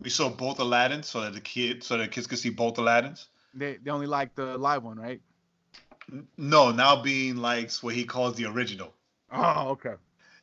[0.00, 2.74] we saw both Aladdin so that the kids so that the kids could see both
[2.76, 3.26] Aladdins.
[3.54, 5.20] They, they only like the live one, right?
[6.36, 8.92] No, now being like what he calls the original.
[9.32, 9.94] Oh, okay.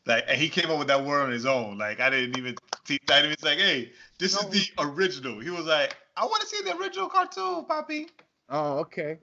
[0.06, 1.78] Like and he came up with that word on his own.
[1.78, 4.50] Like I didn't even see I didn't even say, hey, this No.
[4.50, 5.40] is the original.
[5.40, 8.08] He was like, I want to see the original cartoon, Poppy.
[8.50, 9.18] Oh, okay.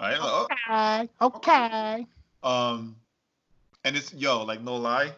[0.00, 0.18] Right?
[0.18, 1.08] Like, oh, Okay.
[1.22, 2.06] Okay.
[2.42, 2.96] Um,
[3.84, 5.12] and it's yo, like no lie,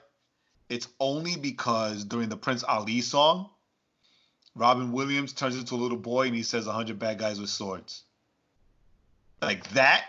[0.68, 3.50] it's only because during the Prince Ali song,
[4.54, 7.50] Robin Williams turns into a little boy and he says "a hundred bad guys with
[7.50, 8.04] swords."
[9.42, 10.04] Like that,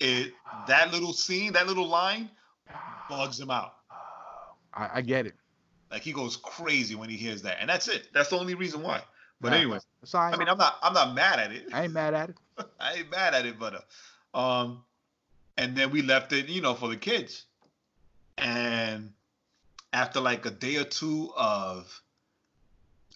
[0.00, 0.32] it
[0.68, 2.30] that little scene, that little line,
[3.08, 3.74] bugs him out.
[4.74, 5.34] I, I get it.
[5.90, 8.08] Like he goes crazy when he hears that, and that's it.
[8.12, 9.02] That's the only reason why.
[9.40, 10.32] But anyway, Sorry.
[10.32, 11.66] I mean, I'm not, I'm not mad at it.
[11.72, 12.36] I ain't mad at it.
[12.80, 13.84] I ain't mad at it, but
[14.34, 14.84] uh, um,
[15.56, 17.44] and then we left it, you know, for the kids.
[18.38, 19.12] And
[19.92, 22.02] after like a day or two of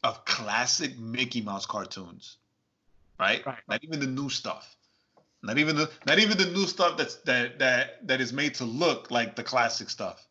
[0.02, 2.38] of classic Mickey Mouse cartoons,
[3.18, 3.44] right?
[3.44, 3.58] Right.
[3.68, 4.76] Not even the new stuff.
[5.42, 8.64] Not even the not even the new stuff that's that that that is made to
[8.64, 10.26] look like the classic stuff.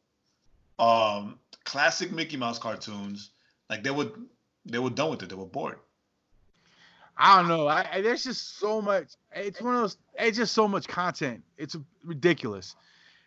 [0.77, 3.31] Um, classic Mickey Mouse cartoons,
[3.69, 4.11] like they were
[4.65, 5.29] they were done with it.
[5.29, 5.79] They were bored.
[7.17, 7.67] I don't know.
[7.67, 9.07] I, I there's just so much.
[9.35, 9.97] It's one of those.
[10.17, 11.43] It's just so much content.
[11.57, 12.75] It's ridiculous.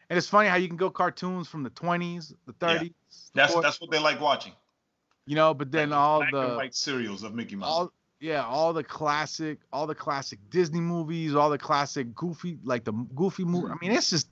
[0.08, 2.80] And it's funny how you can go cartoons from the 20s, the 30s.
[2.80, 2.92] the
[3.34, 4.52] That's 40s, that's what they like watching.
[5.26, 5.52] you know.
[5.52, 7.68] But then all black and the white serials of Mickey Mouse.
[7.68, 7.92] all
[8.22, 12.92] yeah, all the classic, all the classic Disney movies, all the classic Goofy, like the
[12.92, 13.72] Goofy movie.
[13.72, 14.28] I mean, it's just,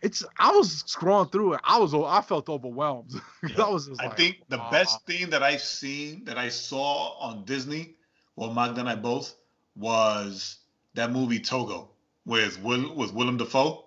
[0.00, 0.24] it's.
[0.38, 1.60] I was scrolling through it.
[1.64, 3.12] I was, I felt overwhelmed.
[3.42, 3.64] Yeah.
[3.64, 7.18] I was just I like, think the best thing that I've seen that I saw
[7.18, 7.96] on Disney,
[8.36, 9.34] well, Magda and I both,
[9.74, 10.58] was
[10.94, 11.90] that movie Togo
[12.24, 13.86] with Will with Willem Dafoe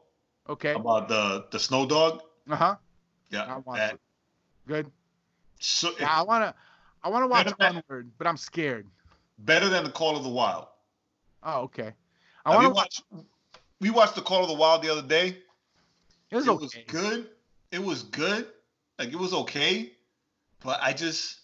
[0.49, 0.73] Okay.
[0.73, 2.21] about the the snow dog.
[2.49, 2.75] Uh huh.
[2.75, 2.77] I
[3.29, 3.99] Yeah, that, it.
[4.67, 4.91] Good.
[5.61, 6.53] so Yeah, I wanna,
[7.01, 8.87] I wanna watch Onward, but I'm scared.
[9.39, 10.67] Better than the Call of the Wild.
[11.43, 11.93] Oh, okay.
[12.45, 13.01] I Now, to watch.
[13.11, 13.25] watched
[13.79, 15.37] we watched the Call of the Wild the other day.
[16.31, 16.63] It was it okay.
[16.63, 17.29] was good.
[17.71, 18.47] It was good.
[18.97, 19.91] Like it was okay,
[20.63, 21.39] but I just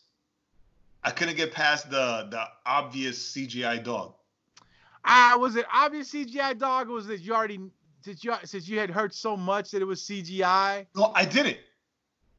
[1.04, 4.14] I couldn't get past the the obvious CGI dog.
[5.04, 6.90] Ah, was it obvious CGI dog?
[6.90, 7.60] Or was it you already
[8.04, 10.86] since you since you had heard so much that it was CGI?
[10.96, 11.58] No, I didn't.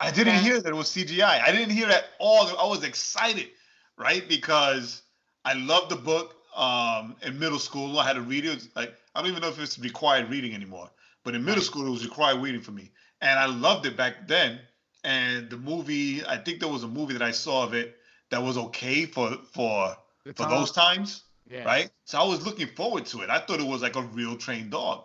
[0.00, 1.40] I didn't hear that it was CGI.
[1.42, 2.48] I didn't hear at all.
[2.58, 3.50] I was excited,
[3.96, 4.28] right?
[4.28, 5.01] Because
[5.44, 6.36] I loved the book.
[6.54, 8.62] Um, in middle school, I had to read it.
[8.62, 10.90] It Like I don't even know if it's required reading anymore,
[11.24, 12.90] but in middle school, it was required reading for me,
[13.22, 14.60] and I loved it back then.
[15.04, 17.96] And the movie, I think there was a movie that I saw of it
[18.30, 19.96] that was okay for for
[20.34, 21.64] for those times Yeah.
[21.64, 21.90] right?
[22.04, 23.30] So I was looking forward to it.
[23.30, 25.04] I thought it was like a real trained dog.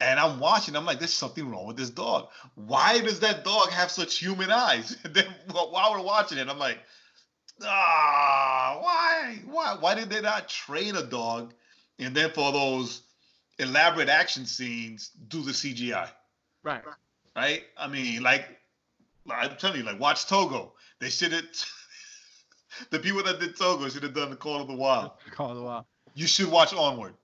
[0.00, 2.28] And I'm watching, I'm like, there's something wrong with this dog.
[2.56, 4.96] Why does that dog have such human eyes?
[5.04, 6.78] And then while we're watching it, I'm like,
[7.66, 9.38] ah, why?
[9.46, 11.54] Why why did they not train a dog
[11.98, 13.02] and then for those
[13.58, 16.08] elaborate action scenes do the CGI?
[16.62, 16.82] Right.
[17.36, 17.62] Right?
[17.76, 18.48] I mean, like
[19.30, 20.74] I'm telling you, like watch Togo.
[21.00, 21.44] They should have
[22.90, 25.12] the people that did Togo should have done the Call of the Wild.
[25.30, 25.86] Call it a while.
[26.14, 27.14] You should watch Onward.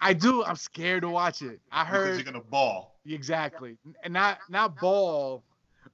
[0.00, 0.44] I do.
[0.44, 1.60] I'm scared to watch it.
[1.72, 3.00] I because heard you're gonna ball.
[3.04, 5.42] exactly, and not not ball,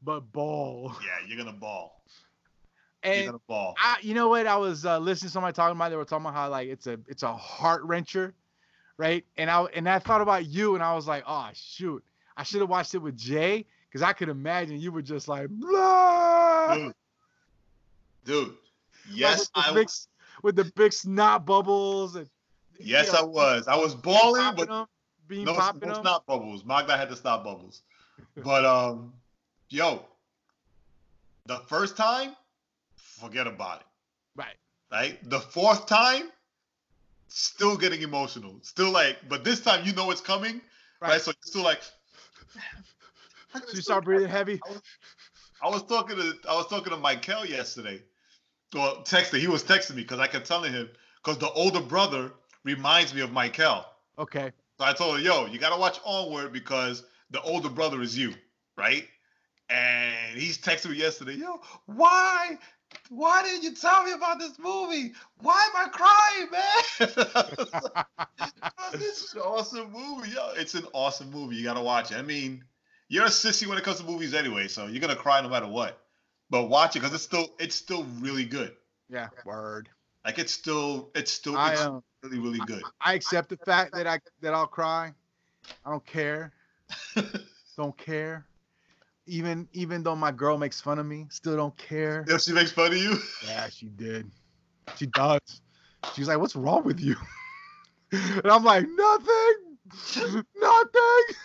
[0.02, 0.94] but ball.
[1.02, 2.02] Yeah, you're gonna ball.
[3.04, 3.38] And.
[3.50, 4.46] I, you know what?
[4.46, 5.90] I was uh, listening to somebody talking about.
[5.90, 8.32] They were talking about how like it's a it's a heart wrencher,
[8.96, 9.24] right?
[9.36, 12.02] And I and I thought about you, and I was like, oh shoot,
[12.36, 15.48] I should have watched it with Jae because I could imagine you were just like,
[15.50, 16.94] blah, Dude.
[18.24, 18.54] Dude.
[19.12, 20.08] Yes, with the I big, was.
[20.42, 22.28] with the big snot bubbles and
[22.80, 23.68] Yes, you I was.
[23.68, 24.86] I was bawling, but them,
[25.28, 26.64] bean no, popping no snot bubbles.
[26.64, 27.82] Magda had to stop bubbles.
[28.36, 29.12] But um,
[29.68, 30.04] yo,
[31.46, 32.34] the first time,
[33.20, 33.86] forget about it.
[34.36, 34.56] Right.
[34.90, 35.30] Right.
[35.30, 36.30] The fourth time,
[37.28, 38.58] still getting emotional.
[38.62, 40.60] Still like, but this time you know it's coming.
[41.00, 41.10] Right.
[41.10, 41.20] Right.
[41.20, 41.80] So you're still like.
[43.54, 44.60] So you start breathing heavy.
[45.62, 48.02] I was talking to I was talking to Michael yesterday.
[48.74, 49.38] Well, texted.
[49.38, 50.90] He was texting me because I kept telling him
[51.22, 52.32] because the older brother
[52.64, 53.84] reminds me of Michael.
[54.18, 54.50] Okay.
[54.78, 58.34] So I told him, "Yo, you gotta watch Onward because the older brother is you,
[58.76, 59.06] right?"
[59.70, 61.34] And he's texting me yesterday.
[61.34, 62.58] Yo, why?
[63.08, 65.12] Why didn't you tell me about this movie?
[65.40, 68.04] Why am I crying, man?
[68.92, 70.30] this is an awesome movie.
[70.30, 71.56] Yo, it's an awesome movie.
[71.56, 72.16] You gotta watch it.
[72.16, 72.64] I mean,
[73.08, 75.68] you're a sissy when it comes to movies anyway, so you're gonna cry no matter
[75.68, 76.00] what.
[76.50, 78.72] But watch it because it's still it's still really good.
[79.08, 79.28] Yeah.
[79.44, 79.88] Word.
[80.24, 82.82] Like it's still it's still I it's um, really really good.
[83.00, 85.12] I accept the fact that I that I'll cry.
[85.84, 86.52] I don't care.
[87.76, 88.46] don't care.
[89.26, 92.24] Even even though my girl makes fun of me, still don't care.
[92.28, 94.30] If she makes fun of you, Yeah, she did.
[94.96, 95.40] She does.
[96.14, 97.16] She's like, "What's wrong with you?"
[98.12, 99.78] And I'm like, "Nothing,
[100.56, 101.36] nothing."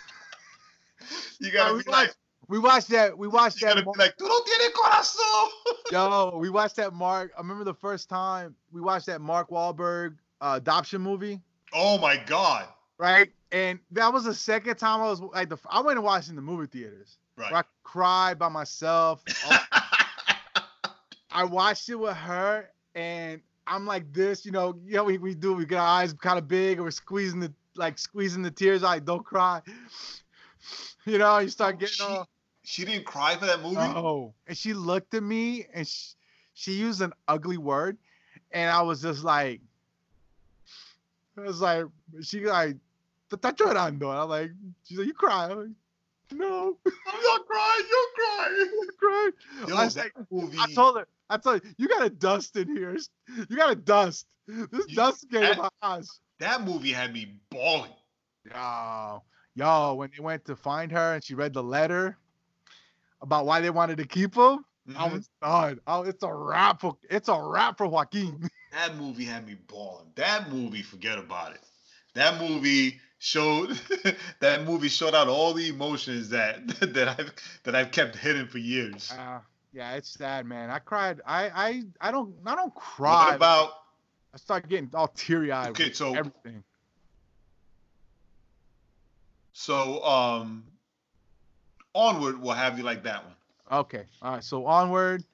[1.40, 2.16] you gotta we be like, watched,
[2.48, 3.16] we watched that.
[3.16, 3.84] We watched that.
[3.84, 5.48] Mar- like, tú no tienes corazón.
[5.90, 7.32] Yo, we watched that Mark.
[7.36, 11.40] I remember the first time we watched that Mark Wahlberg uh, adoption movie,
[11.72, 12.68] Oh my god.
[12.98, 13.30] right?
[13.52, 16.36] And that was the second time I was like, the I went and watched in
[16.36, 17.18] the movie theaters.
[17.40, 17.52] Right.
[17.52, 19.24] I cried by myself.
[21.32, 25.34] I watched it with her, and I'm like this, you know, you know, we, we
[25.34, 28.50] do, we get our eyes kind of big, and we're squeezing the like squeezing the
[28.50, 29.62] tears, like don't cry.
[31.06, 32.28] You know, you start oh, getting she, all
[32.62, 33.76] she didn't cry for that movie.
[33.78, 36.14] oh, and she looked at me, and she,
[36.54, 37.96] she used an ugly word,
[38.52, 39.60] and I was just like,
[41.38, 41.84] I was like,
[42.22, 42.76] she like,
[43.30, 44.50] "Te está llorando," and I'm like,
[44.84, 45.68] she's like, you cry, like,
[46.32, 47.84] no, I'm not crying.
[47.90, 48.70] You're crying.
[48.82, 49.32] I'm crying.
[49.68, 50.58] Yo, I was that like, movie.
[50.60, 52.96] I told her, I told you, you got a dust in here.
[53.48, 54.26] You got a dust.
[54.48, 56.20] This You- dust getting in that- my eyes.
[56.38, 57.92] that movie had me bawling.
[58.50, 59.22] Yo,
[59.54, 62.16] yo, when they went to find her and she read the letter
[63.20, 64.64] about why they wanted to keep him,
[64.96, 65.12] I Mhm.
[65.12, 65.80] was done.
[65.86, 68.48] Oh, it's a wrap for it's a wrap for Joaquin.
[68.72, 70.10] That movie had me bawling.
[70.16, 71.60] That movie, forget about it.
[72.14, 73.78] That movie showed
[74.40, 78.58] that movie showed out all the emotions that that I've that I've kept hidden for
[78.58, 79.12] years.
[79.16, 79.38] Uh,
[79.72, 80.70] yeah, it's sad, man.
[80.70, 81.20] I cried.
[81.24, 83.26] I I I don't I don't cry.
[83.26, 83.72] What about
[84.34, 85.70] I start getting all teary eyed.
[85.70, 85.92] okay?
[85.92, 86.64] So everything.
[89.52, 90.64] so um,
[91.94, 93.34] onward will have you like that one.
[93.70, 94.04] Okay.
[94.22, 94.44] All right.
[94.44, 95.24] So onward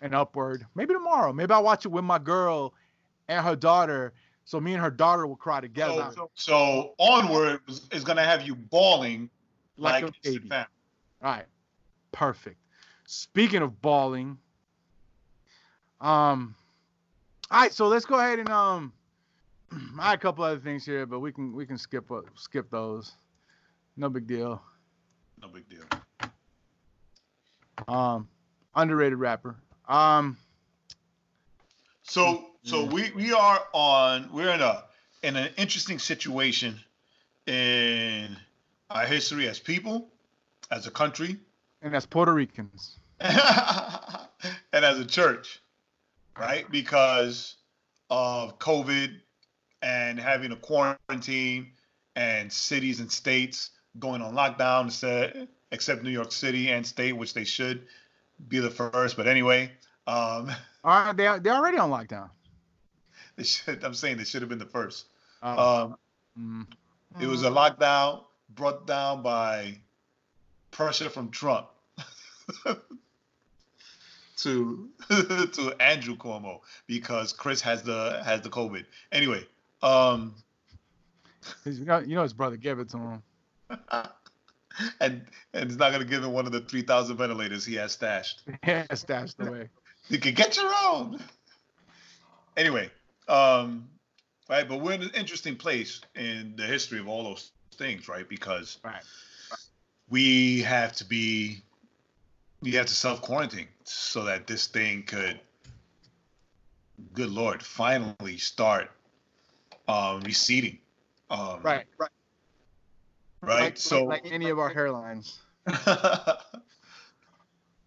[0.00, 0.64] and upward.
[0.76, 1.32] Maybe tomorrow.
[1.32, 2.74] Maybe I'll watch it with my girl
[3.28, 4.12] and her daughter.
[4.48, 6.10] So me and her daughter will cry together.
[6.14, 9.28] So, so onward is, is gonna have you bawling
[9.76, 10.48] like, like, a baby.
[10.48, 10.66] family.
[11.22, 11.44] All right.
[12.12, 12.56] Perfect.
[13.06, 14.38] Speaking of bawling,
[16.00, 16.54] um,
[17.50, 17.74] all right.
[17.74, 18.94] So let's go ahead and um,
[20.00, 22.70] I had a couple other things here, but we can we can skip uh, skip
[22.70, 23.16] those.
[23.98, 24.62] No big deal.
[25.42, 25.84] No big deal.
[27.86, 28.26] Um,
[28.74, 29.56] underrated rapper.
[29.86, 30.38] Um,
[32.08, 32.92] So so Mm.
[32.92, 34.84] we we are on we're in a
[35.22, 36.78] in an interesting situation
[37.46, 38.36] in
[38.90, 40.08] our history as people,
[40.70, 41.36] as a country,
[41.82, 45.60] and as Puerto Ricans, and as a church,
[46.38, 46.70] right?
[46.70, 47.56] Because
[48.10, 49.20] of COVID
[49.82, 51.72] and having a quarantine
[52.16, 57.34] and cities and states going on lockdown instead, except New York City and state, which
[57.34, 57.86] they should
[58.48, 59.16] be the first.
[59.16, 59.70] But anyway,
[60.06, 60.50] um,
[60.88, 62.30] right, they they're already on lockdown.
[63.36, 63.84] They should.
[63.84, 65.06] I'm saying they should have been the first.
[65.42, 65.82] Oh.
[65.82, 65.96] Um,
[66.38, 66.66] mm.
[67.20, 68.24] It was a lockdown
[68.54, 69.78] brought down by
[70.70, 71.68] pressure from Trump
[74.38, 78.84] to to Andrew Cuomo because Chris has the has the COVID.
[79.12, 79.46] Anyway,
[79.82, 80.34] um,
[81.64, 83.22] you know, you know his brother gave it to him.
[85.00, 85.22] and
[85.52, 88.42] and he's not gonna give him one of the three thousand ventilators he has stashed.
[88.66, 89.68] Yeah, stashed away.
[90.08, 91.20] You can get your own.
[92.56, 92.90] Anyway,
[93.28, 93.88] um,
[94.48, 98.28] right, but we're in an interesting place in the history of all those things, right?
[98.28, 99.02] Because right.
[100.08, 101.62] we have to be,
[102.62, 105.38] we have to self quarantine so that this thing could,
[107.12, 108.90] good lord, finally start
[109.86, 110.78] um, receding.
[111.30, 112.10] Um, right, right,
[113.42, 113.60] right.
[113.60, 115.36] Like, so, like any of our hairlines.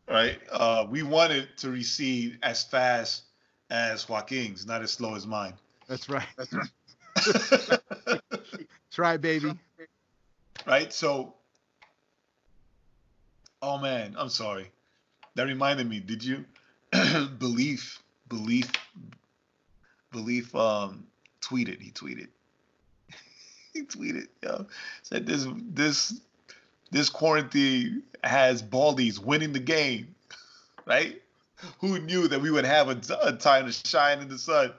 [0.07, 0.39] right.
[0.51, 3.23] Uh, we wanted to recede as fast
[3.69, 5.53] as Joaquin's, not as slow as mine.
[5.87, 6.27] That's right.
[6.37, 8.19] That's right.
[8.91, 9.53] Try, baby.
[10.65, 10.91] Right.
[10.91, 11.33] So,
[13.61, 14.71] oh man, I'm sorry.
[15.35, 15.99] That reminded me.
[15.99, 16.45] Did you
[17.39, 18.71] belief, belief,
[20.11, 20.53] belief?
[20.55, 21.07] Um,
[21.41, 21.81] tweeted.
[21.81, 22.27] He tweeted.
[23.73, 24.27] he tweeted.
[24.43, 24.67] Yo,
[25.03, 26.19] said this this
[26.91, 30.13] this quarantine has Baldies winning the game,
[30.85, 31.21] right?
[31.79, 34.73] Who knew that we would have a, a time to shine in the sun?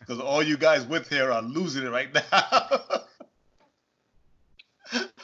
[0.00, 2.80] Because all you guys with here are losing it right now.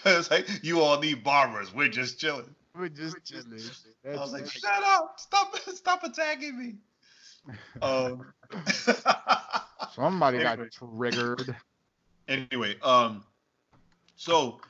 [0.05, 1.73] it's like you all need barbers.
[1.73, 2.55] We're just chilling.
[2.77, 3.61] We're just chilling.
[4.07, 5.15] I was like, shut up!
[5.19, 5.57] Stop!
[5.59, 6.75] Stop attacking me.
[7.83, 8.33] Um,
[9.97, 10.57] Somebody anyway.
[10.57, 11.57] got triggered.
[12.29, 13.25] Anyway, um,
[14.15, 14.61] so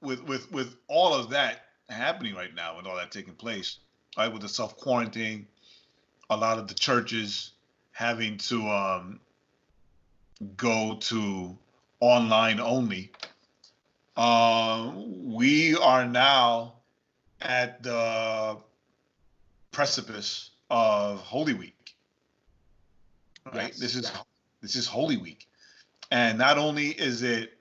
[0.00, 3.78] with with with all of that happening right now and all that taking place,
[4.16, 5.46] right, with the self quarantine,
[6.30, 7.52] a lot of the churches
[7.92, 9.20] having to um,
[10.56, 11.56] go to
[12.00, 13.12] online only.
[14.16, 16.74] Uh, we are now
[17.40, 18.56] at the
[19.72, 21.94] precipice of Holy Week.
[23.46, 23.68] Right.
[23.68, 23.78] Yes.
[23.78, 24.12] This is
[24.60, 25.48] this is Holy Week,
[26.10, 27.59] and not only is it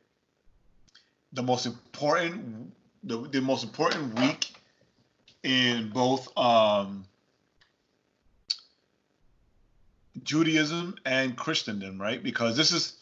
[1.33, 2.73] the most important
[3.03, 4.51] the, the most important week
[5.43, 7.05] in both um,
[10.23, 12.21] Judaism and Christendom, right?
[12.21, 12.97] Because this is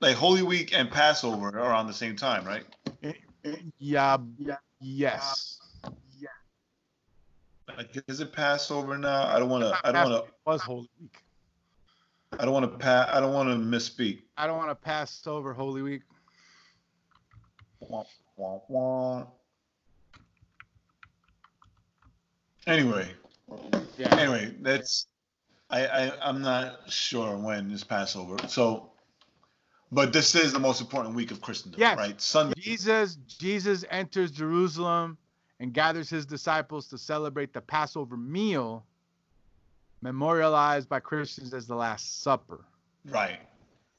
[0.00, 2.64] like Holy Week and Passover are on the same time, right?
[3.78, 4.18] Yeah.
[4.38, 5.60] yeah yes.
[6.18, 6.28] Yeah.
[7.76, 9.26] Like, is it Passover now?
[9.26, 9.80] I don't want to.
[9.84, 10.32] I don't want to.
[10.44, 11.16] Was Holy Week.
[12.38, 13.08] I don't want to pass.
[13.12, 14.22] I don't want to misspeak.
[14.36, 16.02] I don't want to pass over Holy Week.
[17.88, 18.04] Wah,
[18.36, 19.26] wah, wah.
[22.66, 23.10] Anyway,
[23.98, 24.14] yeah.
[24.16, 25.06] Anyway, that's
[25.70, 28.36] I, I I'm not sure when is Passover.
[28.48, 28.92] So,
[29.90, 31.96] but this is the most important week of Christendom, yes.
[31.96, 32.20] right?
[32.20, 32.54] Sunday.
[32.60, 35.18] Jesus Jesus enters Jerusalem
[35.58, 38.84] and gathers his disciples to celebrate the Passover meal,
[40.02, 42.64] memorialized by Christians as the Last Supper.
[43.06, 43.40] Right.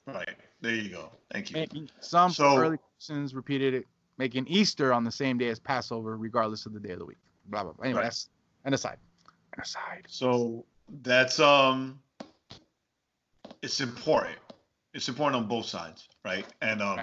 [0.06, 0.36] Right.
[0.64, 1.10] There you go.
[1.30, 1.58] Thank you.
[1.58, 3.86] Making, some so, early Christians repeated it,
[4.18, 7.18] making Easter on the same day as Passover, regardless of the day of the week.
[7.48, 7.74] Blah blah.
[7.74, 7.84] blah.
[7.84, 8.06] Anyway, right.
[8.06, 8.30] that's
[8.64, 8.98] an aside.
[9.58, 10.06] An aside.
[10.08, 10.64] So
[11.02, 12.00] that's um
[13.62, 14.38] it's important.
[14.94, 16.46] It's important on both sides, right?
[16.62, 16.98] And um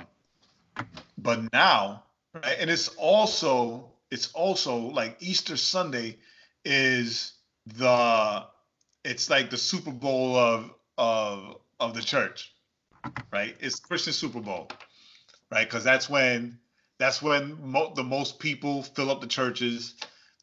[0.76, 0.86] right.
[1.18, 6.16] but now, right, and it's also it's also like Easter Sunday
[6.64, 7.34] is
[7.66, 8.46] the
[9.04, 12.54] it's like the Super Bowl of of of the church,
[13.32, 13.56] right?
[13.60, 14.68] It's Christian Super Bowl,
[15.50, 15.66] right?
[15.66, 16.58] Because that's when
[16.98, 19.94] that's when mo- the most people fill up the churches.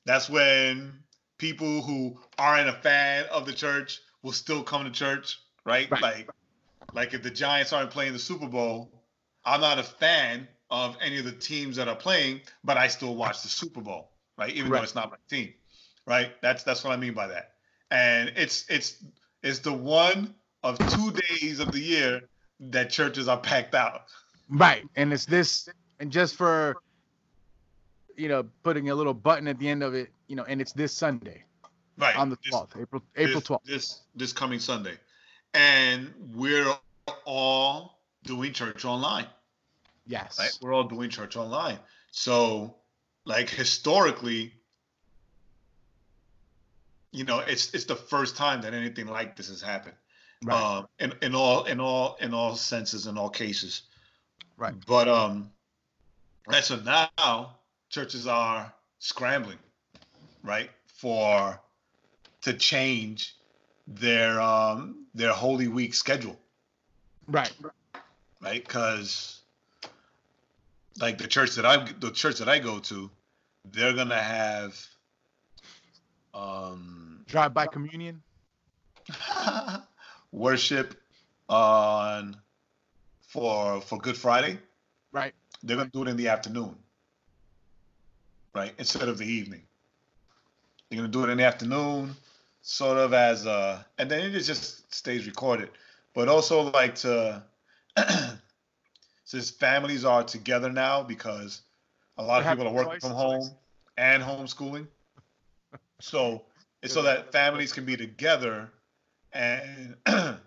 [0.05, 1.03] That's when
[1.37, 5.89] people who aren't a fan of the church will still come to church, right?
[5.91, 6.01] right.
[6.01, 6.29] Like,
[6.93, 8.91] like if the Giants aren't playing the Super Bowl,
[9.45, 13.15] I'm not a fan of any of the teams that are playing, but I still
[13.15, 14.51] watch the Super Bowl, right?
[14.51, 14.79] Even right.
[14.79, 15.53] though it's not my team,
[16.05, 16.31] right?
[16.41, 17.51] That's that's what I mean by that.
[17.91, 19.03] And it's it's
[19.43, 20.33] it's the one
[20.63, 22.21] of two days of the year
[22.59, 24.03] that churches are packed out.
[24.49, 26.77] Right, and it's this, and just for
[28.17, 30.73] you know, putting a little button at the end of it, you know, and it's
[30.73, 31.43] this Sunday.
[31.97, 32.15] Right.
[32.15, 33.63] On the 12th, this, April April 12th.
[33.63, 34.97] This this coming Sunday.
[35.53, 36.71] And we're
[37.25, 39.25] all doing church online.
[40.05, 40.37] Yes.
[40.37, 40.51] Right?
[40.61, 41.79] We're all doing church online.
[42.11, 42.75] So,
[43.25, 44.53] like historically,
[47.11, 49.95] you know, it's it's the first time that anything like this has happened.
[50.43, 50.61] Right.
[50.61, 53.83] Um, in in all in all in all senses in all cases.
[54.57, 54.73] Right.
[54.85, 55.49] But um,
[56.51, 57.55] and so now
[57.89, 59.57] churches are scrambling,
[60.43, 61.59] right, for
[62.41, 63.35] to change
[63.87, 66.37] their um their Holy Week schedule,
[67.27, 67.51] right.
[68.41, 68.63] right?
[68.63, 69.41] Because
[70.99, 73.09] like the church that I the church that I go to,
[73.71, 74.79] they're gonna have
[76.33, 78.21] um Drive by communion.
[80.31, 80.99] worship
[81.49, 82.35] on
[83.21, 84.59] for for Good Friday.
[85.11, 85.33] Right.
[85.63, 86.75] They're gonna do it in the afternoon,
[88.53, 89.61] right, instead of the evening.
[90.89, 92.15] They're gonna do it in the afternoon,
[92.61, 95.69] sort of as a, and then it just stays recorded.
[96.13, 97.43] But also like to,
[99.25, 101.61] since families are together now because
[102.17, 103.49] a lot of people are working from home
[103.97, 104.87] and homeschooling,
[105.99, 106.43] so
[106.81, 108.69] it's so that families can be together
[109.37, 109.95] and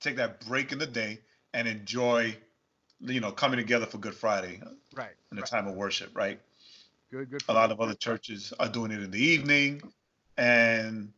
[0.00, 1.20] take that break in the day
[1.52, 2.34] and enjoy,
[3.00, 4.60] you know, coming together for Good Friday
[4.94, 5.10] Right.
[5.30, 6.40] in the time of worship, right?
[7.10, 7.30] Good.
[7.30, 7.42] Good.
[7.48, 9.82] A lot of other churches are doing it in the evening,
[10.36, 11.12] and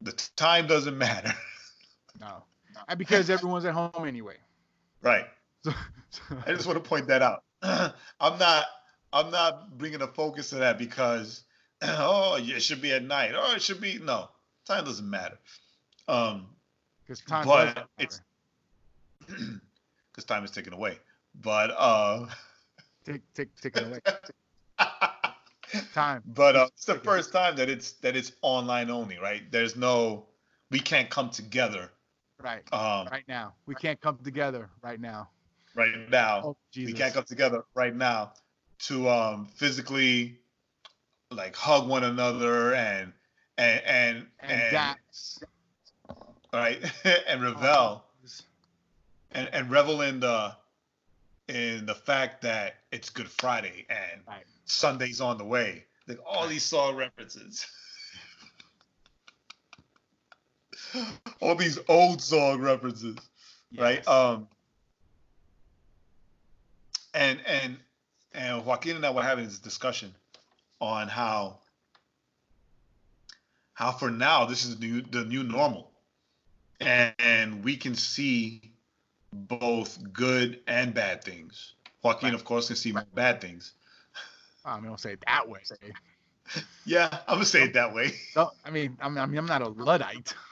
[0.00, 1.32] the time doesn't matter,
[2.20, 2.44] No.
[2.88, 4.36] And because everyone's at home anyway.
[5.02, 5.26] right?
[5.64, 5.72] So,
[6.46, 7.42] I just want to point that out.
[7.62, 8.64] I'm not,
[9.12, 11.42] I'm not bringing a focus to that because,
[11.82, 13.32] oh, it should be at night.
[13.34, 14.28] Oh, it should be no.
[14.66, 15.38] Time doesn't matter.
[16.08, 16.46] Um,
[17.04, 17.46] because time.
[17.46, 18.20] But it's-
[20.12, 20.98] because time is taken away.
[21.42, 22.26] But uh,
[23.04, 24.00] take take take it away.
[25.92, 26.22] Time.
[26.26, 29.50] but uh, it's the first time that it's that it's online only, right?
[29.50, 30.26] There's no,
[30.70, 31.90] we can't come together
[32.40, 32.62] Right.
[32.72, 33.54] um, Right now.
[33.66, 35.28] We can't come together right now.
[35.74, 36.42] right now.
[36.44, 38.32] Oh We can't come together right now
[38.80, 40.38] to um, physically
[41.30, 43.12] like hug one another and
[43.58, 45.42] and and and that's
[46.52, 46.82] right
[47.26, 48.04] and revel
[49.32, 50.54] and, and revel in the
[51.48, 54.44] in the fact that it's Good Friday and Right.
[54.64, 55.84] Sunday's on the way.
[56.08, 57.66] Like all these song references.
[61.40, 63.16] all these old song references.
[63.76, 64.06] Right?
[64.08, 64.48] Um
[67.14, 67.76] and and
[68.32, 70.14] and Joaquin and I were having this discussion
[70.80, 71.58] on how
[73.74, 75.92] how for now this is the new, the new normal
[76.80, 78.72] and, and we can see
[79.32, 82.34] both good and bad things joaquin Right.
[82.34, 83.74] of course can see more bad things
[84.64, 85.60] I'm gonna say it that way.
[86.86, 89.62] yeah i'm gonna say it that way So, I mean, I'm, I mean, I'm not
[89.62, 90.34] a luddite.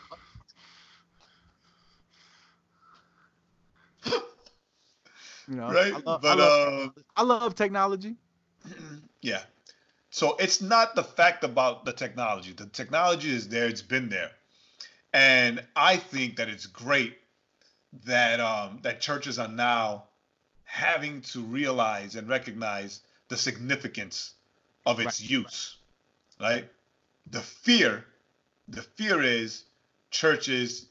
[5.49, 6.53] You know, right I love, but I love,
[6.87, 8.17] uh I love technology.
[9.23, 9.43] yeah
[10.11, 14.31] so it's not the fact about the technology the technology is there it's been there
[15.15, 17.17] and i think that it's great
[18.05, 20.05] that um that churches are now
[20.65, 24.35] having to realize and recognize the significance
[24.85, 25.31] of its Right.
[25.31, 25.77] use
[26.41, 26.69] right
[27.31, 28.05] the fear
[28.69, 29.65] the fear is
[30.11, 30.87] churches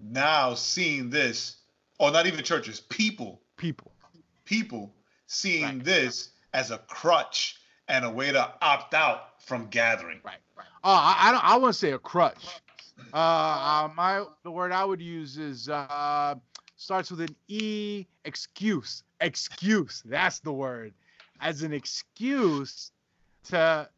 [0.00, 1.56] now seeing this
[1.98, 3.92] or not even churches people People.
[4.44, 4.94] people
[5.26, 5.84] seeing Right.
[5.84, 7.56] this as a crutch
[7.88, 10.20] and a way to opt out from gathering.
[10.22, 10.36] Right.
[10.56, 10.66] Right.
[10.84, 11.44] Oh, I, I don't.
[11.44, 12.46] I wouldn't say a crutch.
[13.12, 16.34] Uh, uh, my the word I would use is uh,
[16.76, 18.06] starts with an E.
[18.24, 19.02] Excuse.
[19.20, 20.02] Excuse.
[20.04, 20.94] That's the word.
[21.40, 22.90] As an excuse
[23.44, 23.88] to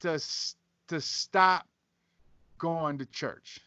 [0.00, 0.20] to
[0.88, 1.66] to stop
[2.58, 3.60] going to church.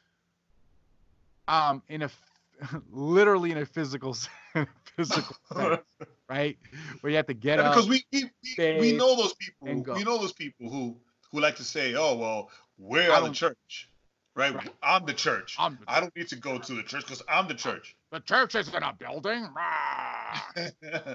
[1.47, 2.09] Um, in a
[2.91, 4.15] literally in a physical
[4.95, 5.81] physical sense,
[6.29, 6.57] right?
[7.01, 7.75] Where you have to get Yeah, up.
[7.75, 9.93] because we we, we, know those people.
[9.95, 10.97] We know those people who
[11.31, 13.89] who like to say, "Oh well, we're the church,
[14.35, 14.53] right?
[14.53, 14.69] Right.
[14.83, 15.55] I'm the church.
[15.59, 18.19] I'm the I don't need to go to the church because I'm the church." the
[18.21, 19.47] church isn't a building.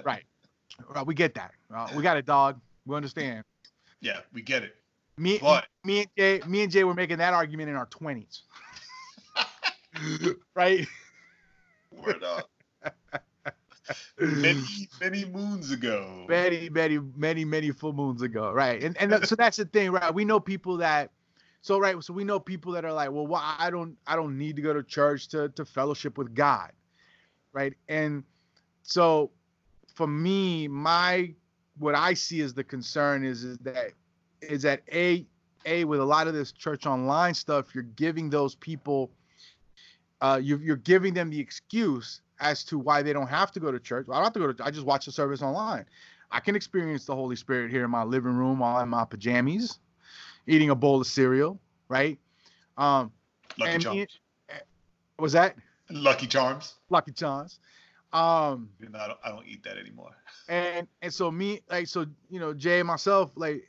[0.03, 0.23] Right.
[0.89, 1.51] Right, we get that.
[1.73, 2.59] Uh, we got it, dog.
[2.85, 3.43] We understand.
[3.99, 4.75] yeah, we get it.
[5.17, 8.43] Me, But- me and Jae, me and Jae were making that argument in our twenties.
[10.55, 10.87] right.
[11.91, 12.49] Word up.
[14.19, 14.63] many
[14.99, 16.25] many moons ago.
[16.27, 18.51] Many, many, many, many full moons ago.
[18.51, 18.81] Right.
[18.83, 20.13] And and so that's the thing, right?
[20.13, 21.11] We know people that.
[21.61, 22.01] So right.
[22.03, 24.61] So we know people that are like, well, why I don't, I don't need to
[24.61, 26.71] go to church to to fellowship with God,
[27.53, 27.73] right?
[27.87, 28.23] And
[28.83, 29.31] so,
[29.93, 31.33] for me, my
[31.77, 33.91] what I see as the concern is is that
[34.41, 35.25] is that a
[35.65, 39.11] a with a lot of this church online stuff, you're giving those people,
[40.21, 43.71] uh, you you're giving them the excuse as to why they don't have to go
[43.71, 44.07] to church.
[44.09, 44.65] I don't have to go to.
[44.65, 45.85] I just watch the service online.
[46.31, 49.05] I can experience the Holy Spirit here in my living room while I'm in my
[49.05, 49.79] pajamas,
[50.47, 52.17] eating a bowl of cereal, right?
[52.77, 53.11] Um,
[53.57, 53.97] Lucky and Charms.
[53.97, 54.07] me-
[55.19, 55.55] was that
[55.89, 56.75] Lucky Charms.
[56.89, 57.59] Lucky Charms?
[58.13, 60.11] Um, You know, I don't, I don't eat that anymore.
[60.49, 63.63] and and so me like so you know Jae and myself like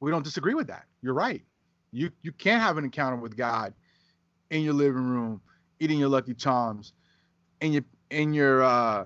[0.00, 0.84] we don't disagree with that.
[1.02, 1.42] You're right.
[1.92, 3.74] You you can have an encounter with God
[4.50, 5.40] in your living room,
[5.80, 6.92] eating your Lucky Charms,
[7.60, 9.04] in your in your uh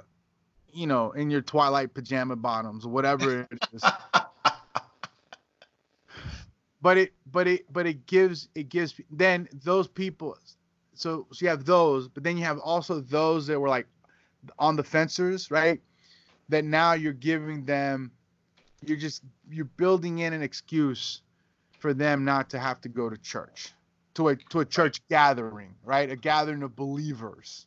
[0.72, 3.82] you know in your Twilight pajama bottoms or whatever it is.
[6.82, 10.36] but it but it but it gives it gives then those people
[10.94, 13.86] so so you have those but then you have also those that were like
[14.58, 15.80] on the fencers right?
[16.48, 18.12] That now you're giving them
[18.84, 21.22] you're just you're building in an excuse
[21.78, 23.72] for them not to have to go to church
[24.14, 26.10] to a to a church gathering right?
[26.10, 27.66] A gathering of believers.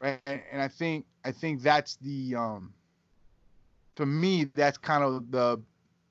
[0.00, 2.72] Right and, i think i think that's the um
[3.94, 5.60] for me that's kind of the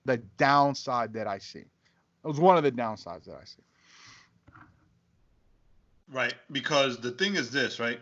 [0.05, 3.61] the downside that i see it was one of the downsides that i see
[6.11, 7.99] Right, because the thing is this, right?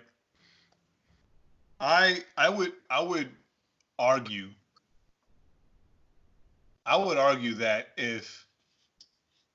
[1.79, 3.29] I I would I would
[3.99, 4.49] argue
[6.85, 8.47] I would argue that if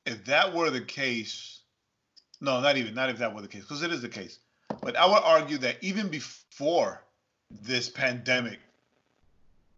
[0.07, 1.61] if that were the case,
[2.41, 4.39] no, not even not if that were the case, because it is the case.
[4.81, 7.03] But I would argue that even before
[7.51, 8.61] this pandemic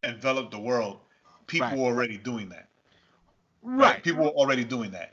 [0.04, 1.00] enveloped the world,
[1.46, 1.76] people Right.
[1.78, 2.68] were already doing that.
[3.62, 5.12] right People were already doing that.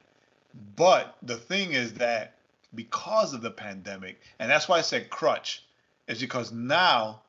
[0.75, 2.35] But the thing is that
[2.75, 5.65] because of the pandemic, and that's why I said crutch,
[6.07, 7.21] is because now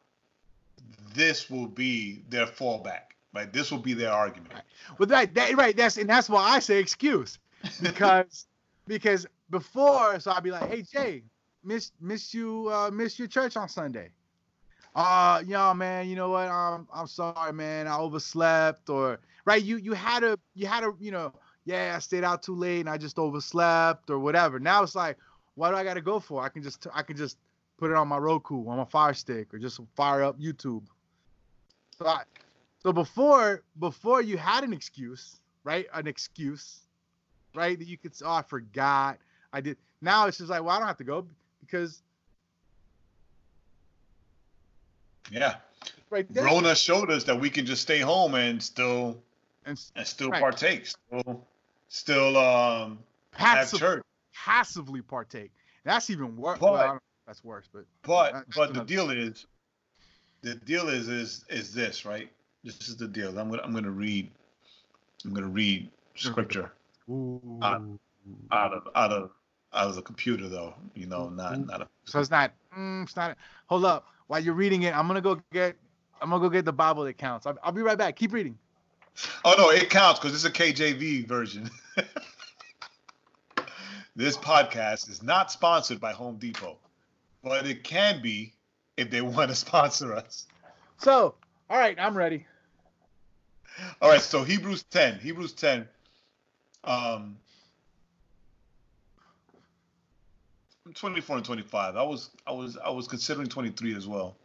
[1.15, 3.13] this will be their fallback.
[3.33, 3.53] Right?
[3.53, 4.55] This will be their argument.
[4.99, 5.77] Well, that, that right.
[5.77, 7.39] That's and that's why I say excuse,
[7.83, 8.47] because
[8.87, 11.23] because before, so I'd be like, hey Jae,
[11.65, 14.11] miss miss you uh miss your church on Sunday.
[14.95, 16.09] Uh, yeah, man.
[16.09, 16.49] You know what?
[16.49, 17.89] Um, I'm sorry, man.
[17.89, 19.63] I overslept, or right.
[19.63, 21.33] You you had a you had a you know
[21.65, 24.61] yeah I stayed out too late and I just overslept or whatever.
[24.61, 25.17] Now it's like,
[25.57, 26.43] what do I got to go for?
[26.43, 27.39] I can just I can just
[27.77, 30.85] put it on my Roku on my Fire Stick or just fire up YouTube.
[31.99, 32.23] So I,
[32.79, 35.87] so before before you had an excuse, right?
[35.93, 36.81] An excuse,
[37.55, 37.77] right?
[37.77, 39.19] That you could say, oh, I forgot.
[39.53, 39.77] I did.
[40.01, 41.27] Now it's just like, well, I don't have to go
[41.61, 42.03] because
[45.31, 45.57] Yeah.
[46.11, 46.45] right there.
[46.45, 49.19] Rona showed us that we can just stay home and still
[49.67, 50.41] and and still Right.
[50.41, 50.87] partake.
[50.87, 51.47] Still
[51.89, 52.99] still um
[53.33, 54.03] have church.
[54.35, 55.53] passively partake.
[55.85, 56.59] That's even worse.
[56.59, 59.47] But- well, that's worse, but But but the deal is,
[60.43, 62.31] the deal is is is this right?
[62.63, 63.39] This is the deal.
[63.39, 64.31] I'm gonna I'm gonna read.
[65.25, 66.71] I'm gonna read scripture
[67.09, 67.41] ooh.
[67.63, 67.81] Uh,
[68.53, 69.31] out of out of
[69.73, 70.75] out of the computer though.
[70.95, 71.89] You know, not not a.
[72.05, 72.53] so it's not.
[72.77, 73.37] Mm, it's not.
[73.67, 74.07] Hold up.
[74.27, 75.77] While you're reading it, I'm gonna go get.
[76.21, 77.47] I'm gonna go get the Bible that counts.
[77.47, 78.17] I'll, I'll be right back.
[78.17, 78.59] Keep reading.
[79.45, 81.71] Oh no, it counts because it's a KJV version.
[84.17, 86.79] this podcast is not sponsored by Home Depot,
[87.43, 88.53] but it can be
[88.97, 90.47] if they want to sponsor us.
[90.99, 91.35] So,
[91.69, 92.47] all right, I'm ready.
[94.01, 95.19] All right, so Hebrews 10.
[95.19, 95.89] Hebrews 10.
[96.85, 97.37] Um
[100.95, 101.97] 24 and 25.
[101.97, 104.37] I was I was I was considering 23 as well,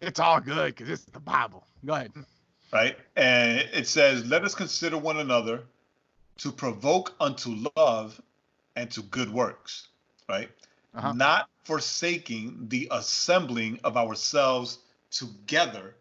[0.00, 1.64] It's all good because it's the Bible.
[1.86, 2.12] Go ahead.
[2.72, 2.98] right?
[3.16, 5.62] And it says, "Let us consider one another
[6.38, 8.20] to provoke unto love
[8.76, 9.88] and to good works."
[10.28, 10.50] Right?
[10.94, 11.12] Uh-huh.
[11.12, 14.80] Not forsaking the assembling of ourselves
[15.10, 15.94] together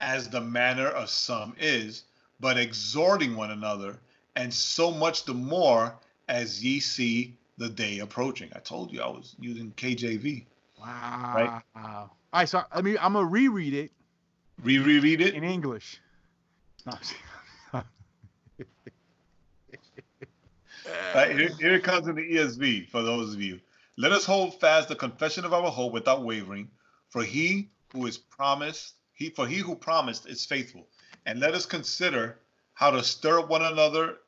[0.00, 2.04] as the manner of some is,
[2.40, 3.98] but exhorting one another,
[4.34, 5.94] and so much the more
[6.28, 8.50] as ye see the day approaching.
[8.54, 10.46] I told you I was using KJV.
[10.80, 11.62] Wow.
[11.74, 13.90] All right, so I mean, I'm gonna reread it
[14.62, 15.34] reread it.
[15.34, 16.00] in English.
[16.86, 16.92] No,
[21.14, 23.60] Right, here, here it comes in the ESV for those of you.
[23.96, 26.70] Let us hold fast the confession of our hope without wavering,
[27.10, 30.86] for he who is promised, he for he who promised is faithful.
[31.26, 32.38] And let us consider
[32.74, 34.18] how to stir up one another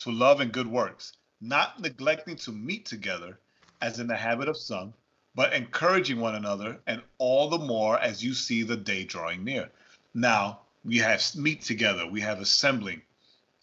[0.00, 1.12] to love and good works,
[1.48, 3.38] not neglecting to meet together
[3.80, 4.94] as in the habit of some,
[5.34, 9.68] but encouraging one another, and all the more as you see the day drawing near.
[10.14, 13.02] Now we have meet together, we have assembling,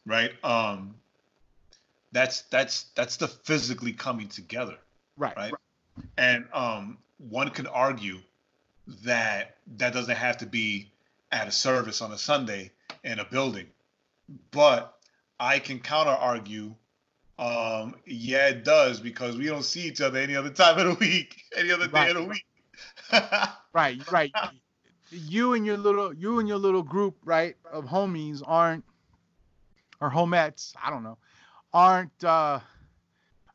[0.05, 0.31] right?
[0.43, 0.95] Um,
[2.11, 4.75] that's that's that's the physically coming together
[5.17, 5.35] right.
[5.35, 5.53] right
[6.17, 6.97] and um
[7.29, 8.19] one can argue
[9.03, 10.91] that that doesn't have to be
[11.31, 12.71] at a service on a sunday
[13.03, 13.67] in a building
[14.51, 14.97] but
[15.39, 16.73] i can counter argue
[17.41, 21.05] um yeah it does because we don't see each other any other time of the
[21.05, 22.45] week any other day of the week
[23.73, 24.31] right, right.
[25.09, 28.85] You and your little you and your little group, right, of homies aren't
[29.99, 31.17] or homettes, I don't know,
[31.73, 32.59] aren't uh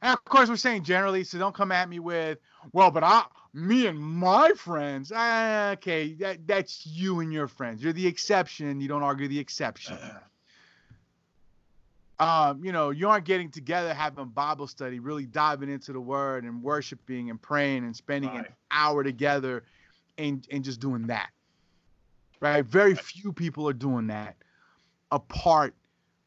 [0.03, 2.39] and of course we're saying generally, so don't come at me with,
[2.73, 3.25] well, but I
[3.55, 5.11] me and my friends.
[5.15, 7.83] Ah, okay, that that's you and your friends.
[7.83, 8.81] You're the exception.
[8.81, 9.97] You don't argue the exception.
[12.19, 16.45] um, you know, you aren't getting together having Bible study, really diving into the word
[16.45, 18.47] and worshiping and praying and spending Right.
[18.47, 19.65] an hour together
[20.17, 21.31] and and just doing that.
[22.41, 22.65] Right?
[22.65, 24.37] Very few people are doing that
[25.13, 25.75] apart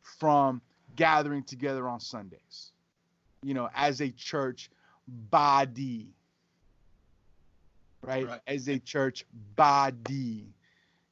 [0.01, 0.61] from
[0.95, 2.71] gathering together on Sundays.
[3.41, 4.69] You know, as a church
[5.07, 6.13] body.
[8.01, 8.27] Right?
[8.27, 8.41] Right.
[8.47, 9.25] As a church
[9.55, 10.53] body.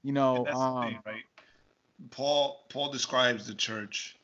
[0.03, 1.23] You know, And that's the um, thing, right?
[2.11, 4.16] Paul Paul describes the church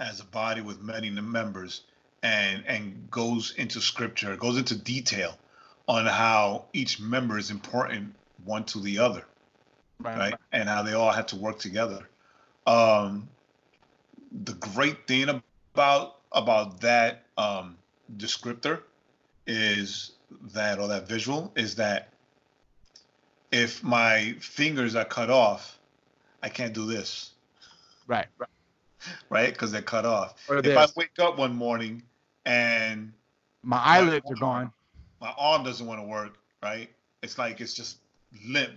[0.00, 1.82] as a body with many members
[2.22, 5.38] and and goes into scripture, goes into detail
[5.86, 9.24] on how each member is important one to the other,
[10.00, 10.34] right, right?
[10.52, 12.08] And how they all have to work together.
[12.66, 13.28] Um
[14.32, 15.42] the great thing
[15.74, 17.76] about about that um
[18.16, 18.82] descriptor
[19.46, 20.12] is
[20.54, 22.08] that or that visual is that
[23.52, 25.78] if my fingers are cut off,
[26.42, 27.32] I can't do this,
[28.06, 28.48] right, right.
[29.30, 29.52] right?
[29.52, 30.34] Because they're cut off.
[30.48, 32.02] If I wake up one morning
[32.46, 33.12] and
[33.62, 34.72] My eyelids are gone.
[35.20, 36.88] my arm doesn't want to work, right?
[37.22, 37.98] It's like it's just
[38.46, 38.72] limp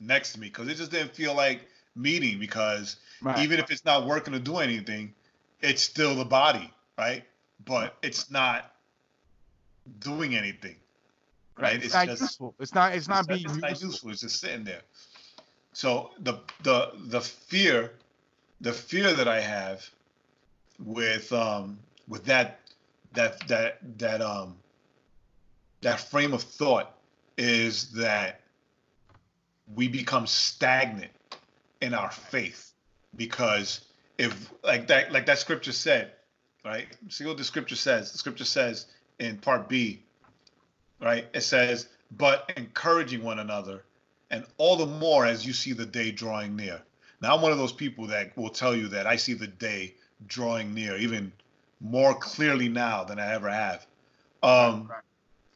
[0.00, 1.62] next to me because it just didn't feel like
[1.96, 3.38] meeting because Right.
[3.38, 5.12] even if it's not working to do anything,
[5.60, 7.24] it's still the body, right?
[7.64, 8.72] But it's not
[9.98, 10.76] doing anything,
[11.58, 11.76] right?
[11.76, 12.54] It's, It's not just useful.
[12.60, 12.94] It's not.
[12.94, 13.88] It's not it's, being it's useful.
[13.88, 14.10] useful.
[14.10, 14.82] It's just sitting there.
[15.72, 17.92] So the the the fear,
[18.60, 19.88] the fear that I have
[20.84, 22.60] with um with that
[23.12, 24.56] that that that um
[25.80, 26.94] that frame of thought
[27.36, 28.40] is that
[29.74, 31.12] we become stagnant
[31.80, 32.72] in our faith
[33.16, 33.82] because
[34.18, 36.12] if like that like that scripture said
[36.64, 36.88] right?
[37.08, 38.12] See what the scripture says.
[38.12, 38.86] The scripture says
[39.18, 40.02] in part b
[41.00, 41.26] right?
[41.32, 43.84] It says but encouraging one another
[44.30, 46.82] and all the more as you see the day drawing near
[47.20, 49.94] now i'm one of those people that will tell you that i see the day
[50.26, 51.32] drawing near even
[51.80, 53.86] more clearly now than i ever have
[54.42, 55.02] um Right.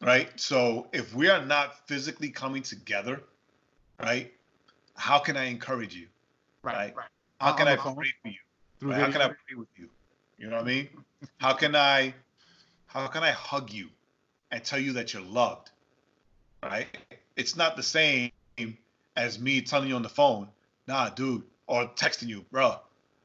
[0.01, 3.23] right so if we are not physically coming together
[4.01, 4.33] right
[4.97, 6.09] how can i encourage you
[6.63, 6.75] Right.
[6.75, 6.97] right.
[6.97, 7.07] right.
[7.41, 8.35] how can i pray for you
[8.83, 9.01] Right?
[9.01, 9.89] How can I pray with you?
[10.39, 10.89] You know what I mean?
[11.39, 12.15] How can I
[12.87, 13.89] how can I hug you
[14.51, 15.71] and tell you that you're loved?
[16.63, 16.89] Right?
[17.37, 18.33] It's not the same
[19.17, 20.49] as me telling you on the phone,
[20.89, 22.77] nah, dude, or texting you, bro,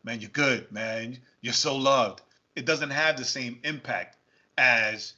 [0.05, 1.17] man, you're good, man.
[1.41, 2.21] You're so loved.
[2.55, 4.15] It doesn't have the same impact
[4.57, 5.15] as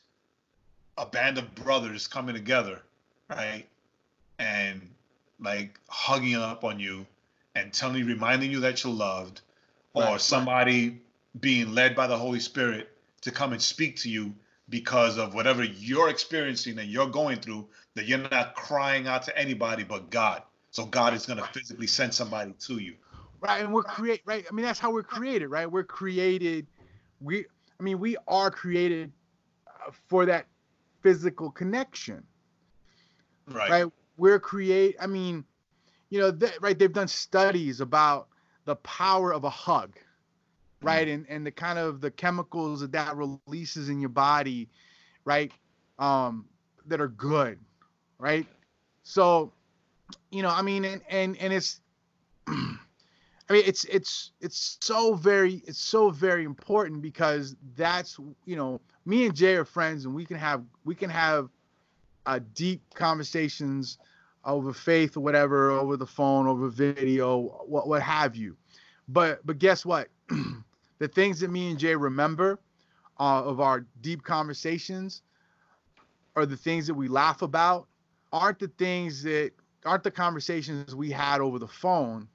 [0.98, 2.82] a band of brothers coming together,
[3.30, 3.66] right?
[4.40, 4.90] And
[5.40, 7.06] like hugging up on you
[7.54, 9.42] and telling you, reminding you that you're loved,
[9.94, 10.22] or Right, right.
[10.22, 11.00] somebody
[11.40, 12.90] being led by the Holy Spirit
[13.22, 14.34] to come and speak to you
[14.70, 19.38] because of whatever you're experiencing and you're going through, that you're not crying out to
[19.38, 20.42] anybody but God.
[20.72, 22.96] So God is going to physically send somebody to you.
[23.42, 25.70] Right and we're create right i mean that's how we're created right?
[25.72, 26.68] We're created
[27.22, 27.46] we
[27.80, 29.12] i mean we are created
[29.68, 30.46] uh, for that
[31.02, 32.24] physical connection.
[33.48, 33.70] Right.
[33.70, 33.86] right
[34.18, 35.44] we're create i mean
[36.12, 38.28] you know th- right they've done studies about
[38.66, 39.98] the power of a hug
[40.82, 41.08] right?
[41.08, 44.70] And and the kind of the chemicals that that releases in your body
[45.26, 45.52] right
[45.98, 46.46] um
[46.86, 47.60] that are good
[48.18, 48.48] right?
[49.04, 49.52] So
[50.32, 51.82] you know i mean and and and it's
[53.50, 58.80] I mean, it's it's it's so very it's so very important because that's you know
[59.06, 61.50] me and Jae are friends and we can have we can have
[62.28, 63.98] uh, deep conversations
[64.46, 68.56] over faith or whatever over the phone over video what what have you,
[69.08, 70.10] but but guess what,
[71.00, 72.60] the things that me and Jae remember
[73.20, 75.24] uh, of our deep conversations
[76.36, 77.88] are the things that we laugh about
[78.32, 79.52] aren't the things that
[79.86, 82.28] aren't the conversations we had over the phone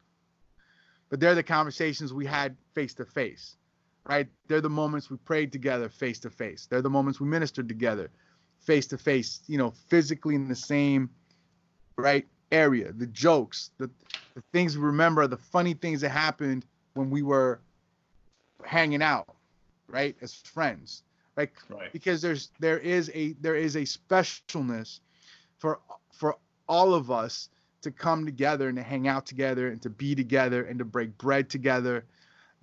[1.15, 3.57] but they're the conversations we had face to face,
[4.05, 4.27] right?
[4.49, 6.67] They're the moments we prayed together face to face.
[6.69, 8.11] They're the moments we ministered together
[8.59, 11.09] face to face, you know, physically in the same,
[11.97, 12.91] right, area.
[12.91, 13.89] The jokes, the,
[14.35, 17.61] the things we remember, the funny things that happened when we were
[18.65, 19.37] hanging out,
[19.87, 21.05] right, as friends,
[21.37, 21.53] right?
[21.69, 21.93] Right.
[21.93, 24.99] Because there's there is a there is a specialness
[25.59, 25.79] for
[26.11, 26.39] for
[26.69, 27.51] all of us
[27.85, 31.17] to come together and to hang out together and to be together and to break
[31.19, 32.05] bread together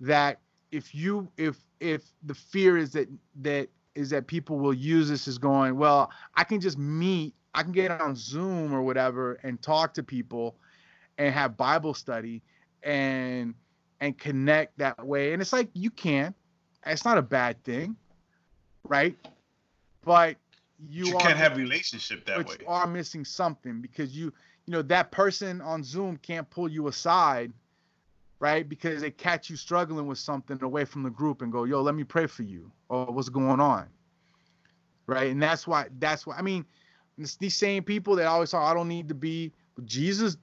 [0.00, 0.38] that
[0.70, 3.08] if you if if the fear is that
[3.40, 7.62] that is that people will use this as going well i can just meet I
[7.62, 10.56] can get on Zoom or whatever and talk to people
[11.18, 12.42] and have Bible study
[12.82, 13.54] and
[14.00, 15.32] and connect that way.
[15.32, 16.34] And it's like you can.
[16.86, 17.96] It's not a bad thing,
[18.88, 19.16] right?
[20.04, 20.36] But
[20.88, 22.56] you, you are, can't have relationship that way.
[22.60, 24.32] you are missing something because you
[24.66, 27.52] you know that person on Zoom can't pull you aside,
[28.38, 28.68] right?
[28.68, 31.94] Because they catch you struggling with something away from the group and go, "Yo, let
[31.94, 33.88] me pray for you," or "What's going on?"
[35.06, 35.30] Right?
[35.30, 36.64] And that's why that's why I mean,
[37.18, 39.52] it's these same people that always talk, "I don't need to be
[39.84, 40.36] Jesus."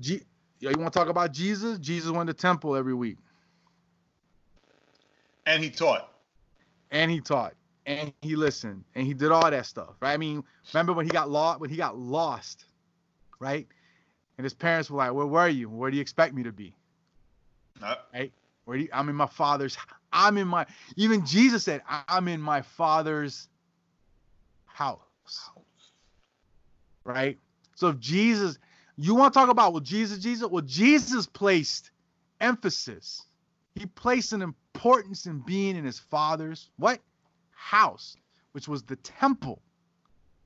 [0.00, 0.22] G-
[0.58, 1.78] Yo, you want to talk about Jesus?
[1.78, 3.18] Jesus went to temple every week,
[5.44, 6.10] And he taught.
[6.90, 7.54] and he taught,
[7.84, 10.12] and he listened, and he did all that stuff, right?
[10.12, 11.60] I mean, remember when he got lost?
[11.60, 12.64] When he got lost,
[13.38, 13.66] right?
[14.38, 15.68] And his parents were like, "Where were you?
[15.68, 16.74] Where do you expect me to be?"
[17.82, 17.96] Uh,
[18.64, 19.76] Where do you, I'm in my father's.
[20.12, 20.66] I'm in my.
[20.96, 23.48] Even Jesus said, "I'm in my father's
[24.66, 25.00] house."
[27.04, 27.38] Right.
[27.76, 28.58] So if Jesus,
[28.96, 31.90] you want to talk about well, Jesus, Jesus, well, Jesus placed
[32.40, 33.22] emphasis.
[33.74, 37.00] He placed an importance in being in his father's what
[37.50, 38.16] house,
[38.52, 39.60] which was the temple,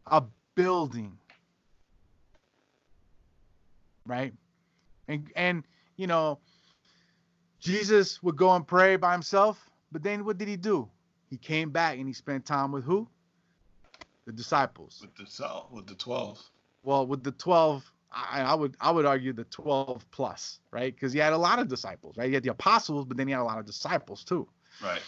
[0.07, 0.23] a
[0.55, 1.17] building.
[4.11, 4.35] Right.
[5.07, 5.63] And and
[5.97, 6.41] you know,
[7.61, 10.89] Jesus would go and pray by himself, but then what did he do?
[11.29, 13.09] He came back and he spent time with who?
[14.27, 14.99] The disciples.
[15.01, 16.41] with the with the twelve.
[16.83, 20.93] Well, with the 12, I, I would I would argue the 12 plus, right?
[20.95, 22.27] Because he had a lot of disciples, right?
[22.29, 24.49] He had the apostles, but then he had a lot of disciples too,
[24.83, 25.03] Right.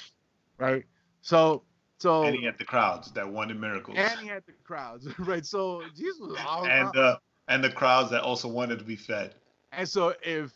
[0.59, 0.85] right?
[1.23, 1.63] So
[1.99, 3.97] so And he had the crowds that wanted miracles.
[3.99, 5.45] and he had the crowds, right?
[5.47, 7.17] So Jesus was all and uh,
[7.49, 9.35] and the crowds that also wanted to be fed.
[9.73, 10.53] and so if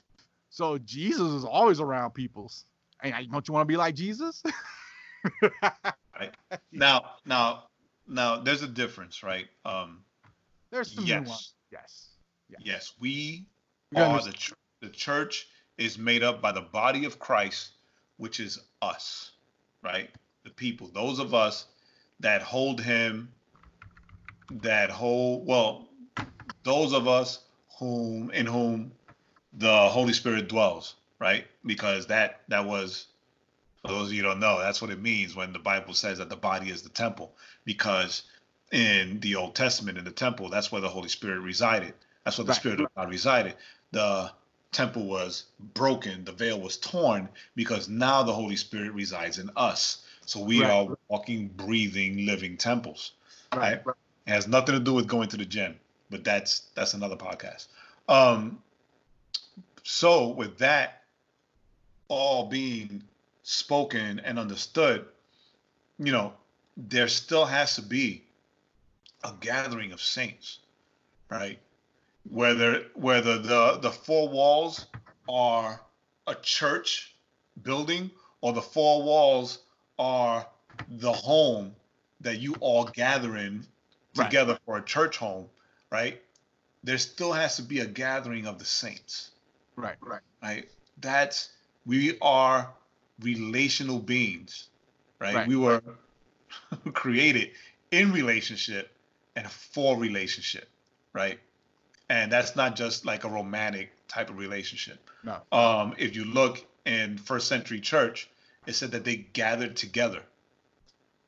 [0.50, 2.64] so Jesus is always around people's.
[3.02, 4.42] And I- don't you want to be like Jesus?
[6.72, 7.64] Now, now,
[8.06, 9.46] now, there's a difference, right?
[9.64, 10.02] Um,
[10.70, 11.24] There's some Yes.
[11.26, 11.52] nuance.
[11.70, 12.08] Yes.
[12.48, 12.60] Yes.
[12.64, 13.46] yes, we
[13.90, 15.46] You are the ch- the church
[15.78, 17.72] is made up by the body of Christ,
[18.16, 19.32] which is us,
[19.82, 20.10] right?
[20.44, 21.66] The people, those of us
[22.20, 23.32] that hold Him,
[24.50, 25.85] that hold well,
[26.64, 27.40] those of us
[27.78, 28.92] whom in whom
[29.52, 31.46] the Holy Spirit dwells, right?
[31.64, 33.06] Because that that was
[33.86, 36.18] for those of you who don't know, that's what it means when the Bible says
[36.18, 37.34] that the body is the temple,
[37.64, 38.22] because
[38.72, 41.94] in the Old Testament, in the temple, that's where the Holy Spirit resided.
[42.24, 42.60] That's where the Right.
[42.60, 43.54] Spirit of God resided.
[43.92, 44.32] The
[44.72, 45.44] temple was
[45.74, 50.04] broken, the veil was torn, because now the Holy Spirit resides in us.
[50.26, 50.70] So we Right.
[50.70, 53.12] are walking, breathing, living temples.
[53.54, 53.74] Right.
[53.74, 53.84] It
[54.26, 55.78] has nothing to do with going to the gym,
[56.10, 57.66] but that's that's another podcast.
[58.08, 58.62] Um,
[59.82, 61.02] so with that
[62.08, 63.02] all being
[63.42, 65.06] spoken and understood,
[65.98, 66.32] you know,
[66.76, 68.22] there still has to be
[69.24, 70.60] a gathering of saints,
[71.30, 71.58] right?
[72.28, 74.86] Whether whether the the four walls
[75.28, 75.80] are
[76.26, 77.14] a church
[77.62, 79.60] building or the four walls
[79.98, 80.46] are
[80.88, 81.74] the home
[82.20, 83.64] that you all gather in
[84.16, 84.30] Right.
[84.30, 85.46] together for a church home,
[85.90, 86.20] right?
[86.84, 89.30] There still has to be a gathering of the saints,
[89.76, 89.96] Right.
[90.00, 90.20] Right.
[90.42, 90.68] right?
[91.00, 91.50] That's
[91.84, 92.70] we are
[93.20, 94.68] relational beings,
[95.18, 95.34] right?
[95.34, 95.48] Right.
[95.48, 95.82] We were
[96.92, 97.50] created
[97.90, 98.90] in relationship
[99.34, 100.68] and for relationship,
[101.12, 101.38] right?
[102.08, 105.10] And that's not just like a romantic type of relationship.
[105.24, 105.38] No.
[105.52, 108.28] Um, if you look in first century church,
[108.66, 110.22] it said that they gathered together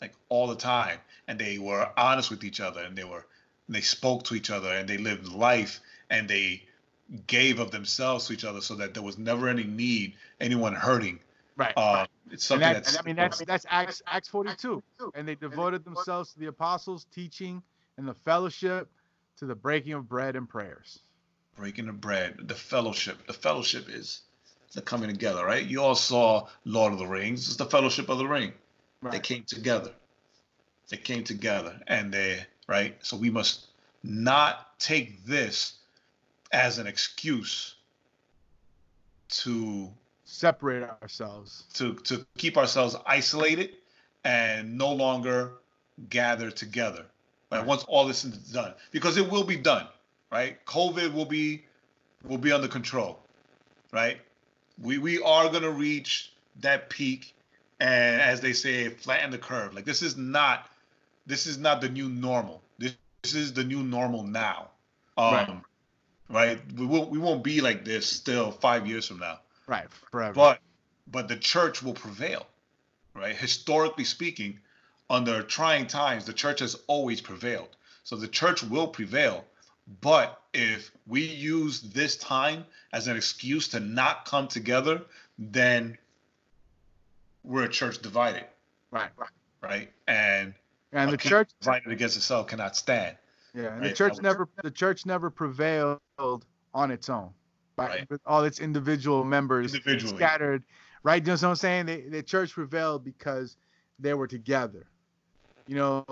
[0.01, 3.27] like all the time and they were honest with each other and they were
[3.69, 6.63] they spoke to each other and they lived life and they
[7.27, 11.19] gave of themselves to each other so that there was never any need anyone hurting
[11.57, 11.73] Right.
[11.77, 14.81] uh, it's something that, that's and I mean that's that's Acts Acts 42.
[15.17, 17.61] And they devoted themselves to the apostles' teaching
[17.97, 18.89] and the fellowship,
[19.39, 21.01] to the breaking of bread and prayers.
[21.57, 24.21] breaking of bread the fellowship the fellowship is
[24.75, 28.19] the coming together right you all saw lord of the rings it's the fellowship of
[28.19, 28.53] the ring
[29.03, 29.13] right.
[29.13, 29.91] they came together
[30.91, 32.97] they came together and they right?
[33.01, 33.67] So we must
[34.05, 35.75] not take this
[36.53, 37.75] as an excuse
[39.29, 39.91] to
[40.25, 41.65] Separate ourselves.
[41.75, 43.71] to to keep ourselves isolated
[44.25, 45.53] and no longer
[46.11, 47.07] gather together.
[47.51, 49.87] Right once all this is done because it will be done
[50.31, 50.65] right?
[50.67, 51.65] Covid will be
[52.25, 53.21] will be under control
[53.93, 54.19] right?
[54.83, 57.35] We we are going to reach that peak
[57.81, 59.75] and as they say flatten the curve.
[59.75, 60.69] Like this is not
[61.29, 64.71] this is not the new normal this, this is the new normal now
[65.17, 65.63] um Right.
[66.31, 69.87] right we won't we won't be like this still 5 years from now Right.
[70.11, 70.33] Forever.
[70.35, 70.61] but
[71.07, 72.47] but the church will prevail
[73.15, 74.59] right historically speaking
[75.11, 79.45] under trying times the church has always prevailed So the church will prevail.
[80.01, 85.03] But if we use this time as an excuse to not come together,
[85.39, 85.99] then
[87.45, 88.47] we're a church divided.
[88.91, 89.11] Right.
[89.61, 89.89] Right.
[90.07, 90.55] And
[90.93, 93.17] and the church divided against itself cannot stand.
[93.55, 93.89] Yeah, and right?
[93.89, 96.01] the church never the church never prevailed
[96.75, 97.31] on its own.
[97.77, 98.11] Right.
[98.11, 99.73] With all its individual members
[100.09, 100.65] scattered.
[101.05, 101.23] Right.
[101.23, 101.87] You know what I'm saying?
[101.87, 103.57] They, the church prevailed because
[104.01, 104.87] they were together.
[105.67, 106.05] You know,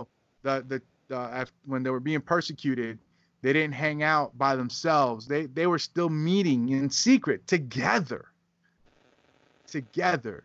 [0.42, 2.98] the the the when they were being persecuted,
[3.42, 5.26] they didn't hang out by themselves.
[5.26, 8.26] They they were still meeting in secret together.
[9.66, 10.44] Together.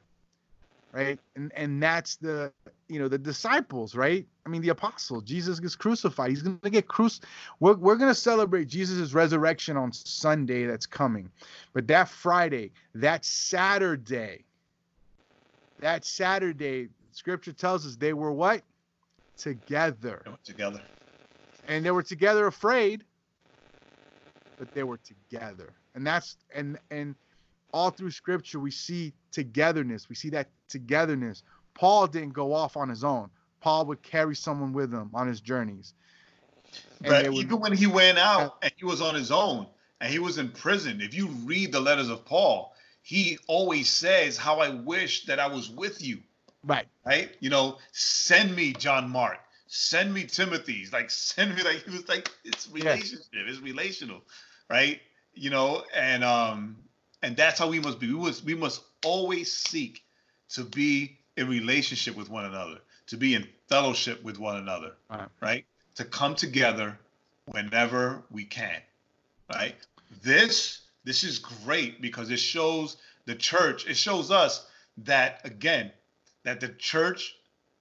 [0.92, 1.20] Right?
[1.36, 2.52] And and that's the
[2.92, 4.26] you know the disciples, right?
[4.46, 5.24] I mean the apostles.
[5.24, 6.30] Jesus gets crucified.
[6.30, 7.30] He's gonna get crucified.
[7.60, 11.30] We're, we're gonna celebrate Jesus' resurrection on Sunday that's coming.
[11.74, 14.46] But that Friday, that Saturday,
[15.80, 18.62] that Saturday, scripture tells us they were what?
[19.38, 20.24] Together.
[20.44, 20.82] Together
[21.68, 23.04] and they were together afraid
[24.58, 27.16] but they were together and that's and and
[27.74, 32.90] all through scripture we see togetherness we see that togetherness paul didn't go off on
[32.90, 33.30] his own.
[33.62, 35.94] Paul would carry someone with him on his journeys.
[37.00, 39.68] But would, even when he went out and he was on his own
[40.00, 44.38] and he was in prison if you read the letters of paul he always says
[44.38, 46.20] how i wish that i was with you.
[46.64, 46.88] Right.
[47.06, 47.36] Right?
[47.40, 49.40] You know send me john mark.
[49.74, 53.46] Send me Timothy's, like send me like he was like it's relationship, yes.
[53.48, 54.22] it's relational,
[54.70, 55.00] right?
[55.34, 56.76] You know, and um
[57.24, 58.08] and that's how we must be.
[58.08, 60.04] We must we must always seek
[60.50, 65.28] to be in relationship with one another, to be in fellowship with one another, right?
[65.42, 65.66] right?
[65.96, 66.98] To come together
[67.46, 68.82] whenever we can,
[69.54, 69.76] right?
[70.24, 74.68] This this is great because it shows the church, it shows us
[74.98, 75.92] that again,
[76.44, 77.36] that the church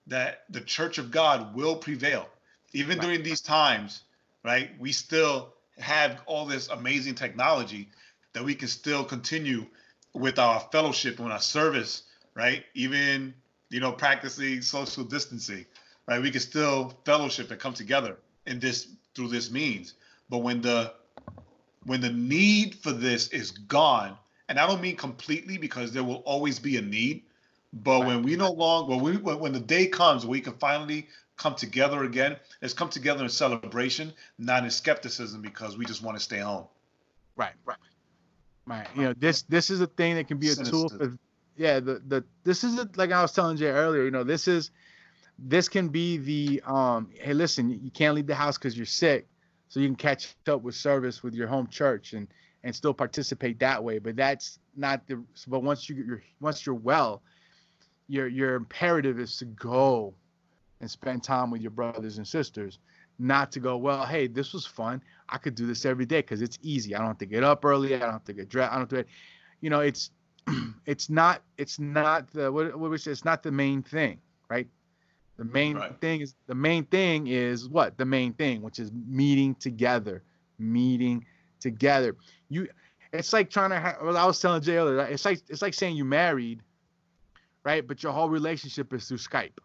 [0.07, 2.29] that the church of God will prevail.
[2.73, 3.07] Even right.
[3.07, 4.03] during these times,
[4.45, 4.71] right?
[4.79, 7.89] We still have all this amazing technology
[8.33, 9.67] that we can still continue
[10.13, 12.65] with our fellowship and our service, right?
[12.75, 13.35] Even,
[13.71, 15.65] you know, practicing social distancing,
[16.07, 16.21] right?
[16.21, 19.95] We can still fellowship and come together in this through this means.
[20.29, 20.93] But when the
[21.85, 24.17] when the need for this is gone,
[24.49, 27.23] and I don't mean completely because there will always be a need,
[27.73, 28.09] but right.
[28.09, 31.55] when we no longer, when we when, when the day comes, we can finally come
[31.55, 32.37] together again.
[32.61, 36.67] Let's come together in celebration, not in skepticism, because we just want to stay home.
[37.37, 37.79] Right, right,
[38.67, 38.87] right.
[38.97, 41.17] You know, this this is a thing that can be a tool for.
[41.57, 44.05] Yeah, the the this is a, like I was telling Jae earlier.
[44.05, 44.71] You know, this is
[45.39, 47.11] this can be the um.
[47.15, 49.27] Hey, listen, you can't leave the house because you're sick,
[49.69, 52.29] so you can catch up with service with your home church and
[52.63, 53.99] and still participate that way.
[53.99, 55.23] But that's not the.
[55.47, 57.23] But once you you're once you're well,
[58.09, 60.15] your your imperative is to go
[60.81, 62.79] and spend time with your brothers and sisters
[63.19, 66.41] not to go well hey this was fun i could do this every day because
[66.41, 68.73] it's easy i don't have to get up early i don't have to get dressed
[68.73, 69.07] i don't do it
[69.61, 70.11] you know it's
[70.87, 74.19] it's not it's not the what, what we say it's not the main thing
[74.49, 74.69] right
[75.37, 75.99] the main right.
[76.01, 80.23] thing is the main thing is what the main thing which is meeting together
[80.59, 81.25] meeting
[81.61, 82.17] together
[82.49, 82.69] you
[83.13, 86.05] it's like trying to i was telling Jae earlier it's like it's like saying you
[86.05, 86.63] married
[87.65, 87.87] right?
[87.87, 89.59] But your whole relationship is through Skype.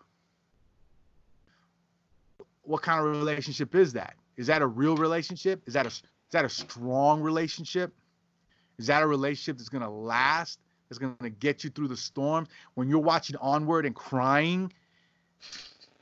[2.63, 4.15] What kind of relationship is that?
[4.37, 5.61] Is that a real relationship?
[5.65, 6.01] Is that a is
[6.31, 7.93] that a strong relationship?
[8.77, 10.59] Is that a relationship that's gonna last?
[10.97, 12.47] That's gonna get you through the storm?
[12.75, 14.71] When you're watching Onward and crying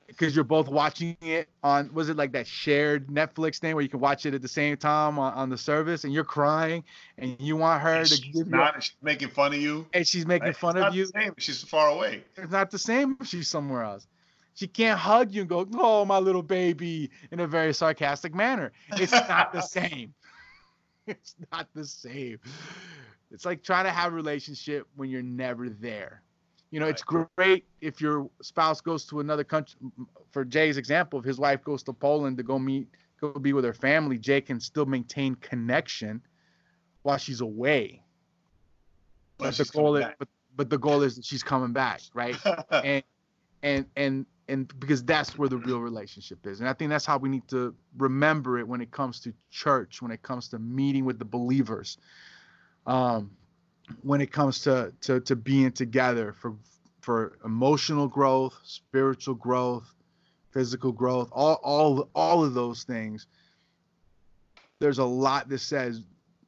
[0.07, 3.89] because you're both watching it on was it like that shared Netflix thing where you
[3.89, 6.83] can watch it at the same time on, on the service and you're crying
[7.17, 9.87] and you want her and to give not, you she's making fun of you?
[9.93, 11.07] And she's making fun it's of you.
[11.37, 12.23] she's far away.
[12.37, 14.07] It's not the same if she's somewhere else.
[14.55, 18.71] She can't hug you and go oh my little baby in a very sarcastic manner.
[18.91, 20.13] It's not the same.
[21.07, 22.39] It's not the same
[23.33, 26.23] it's like trying to have a relationship when you're never there
[26.73, 26.95] you know, right.
[26.95, 29.79] it's great if your spouse goes to another country.
[30.31, 32.87] For Jae's example, if his wife goes to Poland to go meet,
[33.21, 36.19] go be with her family, Jae can still maintain connection
[37.03, 38.01] while she's away.
[39.37, 42.35] But, but the goal is, but, but the goal is that she's coming back, right?
[42.71, 43.03] and
[43.61, 46.59] and and and because that's where the real relationship is.
[46.59, 50.01] And I think that's how we need to remember it when it comes to church,
[50.01, 51.99] when it comes to meeting with the believers.
[52.85, 53.31] Um,
[54.01, 56.55] when it comes to to to being together for
[57.01, 59.93] for emotional growth, spiritual growth,
[60.51, 63.27] physical growth, all all all of those things.
[64.79, 66.01] There's a lot that says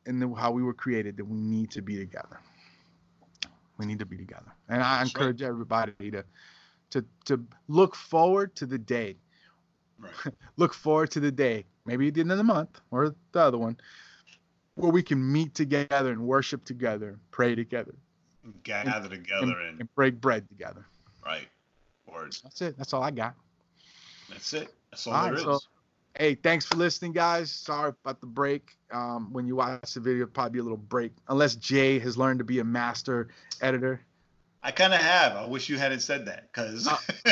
[0.05, 2.39] in the, how we were created that we need to be together.
[3.77, 5.49] We need to be together, and I That's encourage right.
[5.49, 6.23] everybody to
[6.91, 9.17] to to look forward to the day
[9.99, 10.33] Right.
[10.57, 13.57] look forward to the day, maybe at the end of the month or the other
[13.57, 13.77] one,
[14.75, 17.95] where we can meet together and worship together, pray together,
[18.63, 20.85] Gather together and, and break bread together.
[21.25, 21.47] right.
[22.07, 22.41] Words.
[22.41, 22.77] That's it.
[22.77, 23.33] That's all I got.
[24.29, 24.71] That's it.
[24.91, 25.43] That's all, All there right, is.
[25.45, 25.59] so-
[26.17, 27.51] Hey, thanks for listening, guys.
[27.51, 28.69] Sorry about the break.
[28.89, 32.17] Um, when you watch the video, it'll probably be a little break, unless Jae has
[32.17, 33.27] learned to be a master
[33.59, 33.99] editor.
[34.63, 35.35] I kind of have.
[35.35, 36.87] I wish you hadn't said that because.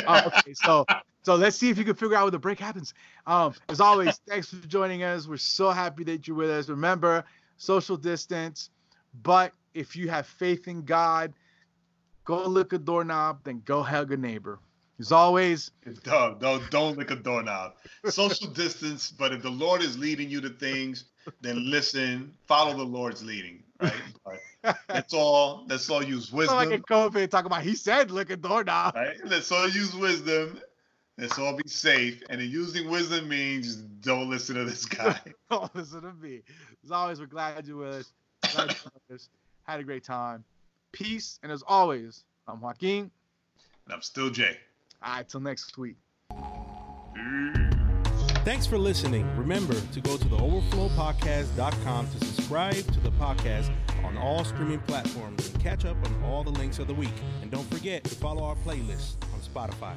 [0.06, 0.86] Oh, okay, so
[1.24, 2.94] so let's see if you can figure out where the break happens.
[3.26, 5.28] Um, as always, thanks for joining us.
[5.28, 6.70] We're so happy that you're with us.
[6.70, 7.24] Remember,
[7.58, 8.70] social distance,
[9.24, 11.34] but if you have faith in God,
[12.26, 14.60] go lick a doorknob, then go hug a neighbor.
[15.00, 15.72] As always,
[16.04, 17.74] Don't, don't, don't lick a doorknob.
[18.10, 21.06] Social distance, but if the Lord is leading you to things,
[21.42, 23.94] then listen, follow the Lord's leading, right?
[24.62, 25.66] But that's all.
[25.68, 28.38] Let's all use It's not like wisdom, in COVID talking about he said lick a
[28.38, 28.96] doorknob.
[28.96, 29.18] right?
[29.26, 30.60] Let's all use wisdom.
[31.18, 32.24] Let's all be safe.
[32.30, 35.20] And in using wisdom means don't listen to this guy.
[35.50, 36.42] Don't listen to me.
[36.84, 38.12] As always, we're glad you're with us.
[38.56, 39.30] Glad you're with us.
[39.64, 40.44] Had a great time.
[40.92, 41.40] Peace.
[41.44, 43.12] And as always, I'm Joaquin.
[43.86, 44.56] And I'm still Jae.
[45.04, 45.98] All right, till next week.
[48.44, 49.26] Thanks for listening.
[49.38, 53.72] Remember to go to the overflowpodcast.com to subscribe to the podcast
[54.04, 57.14] on all streaming platforms and catch up on all the links of the week.
[57.42, 59.96] And don't forget to follow our playlist on Spotify.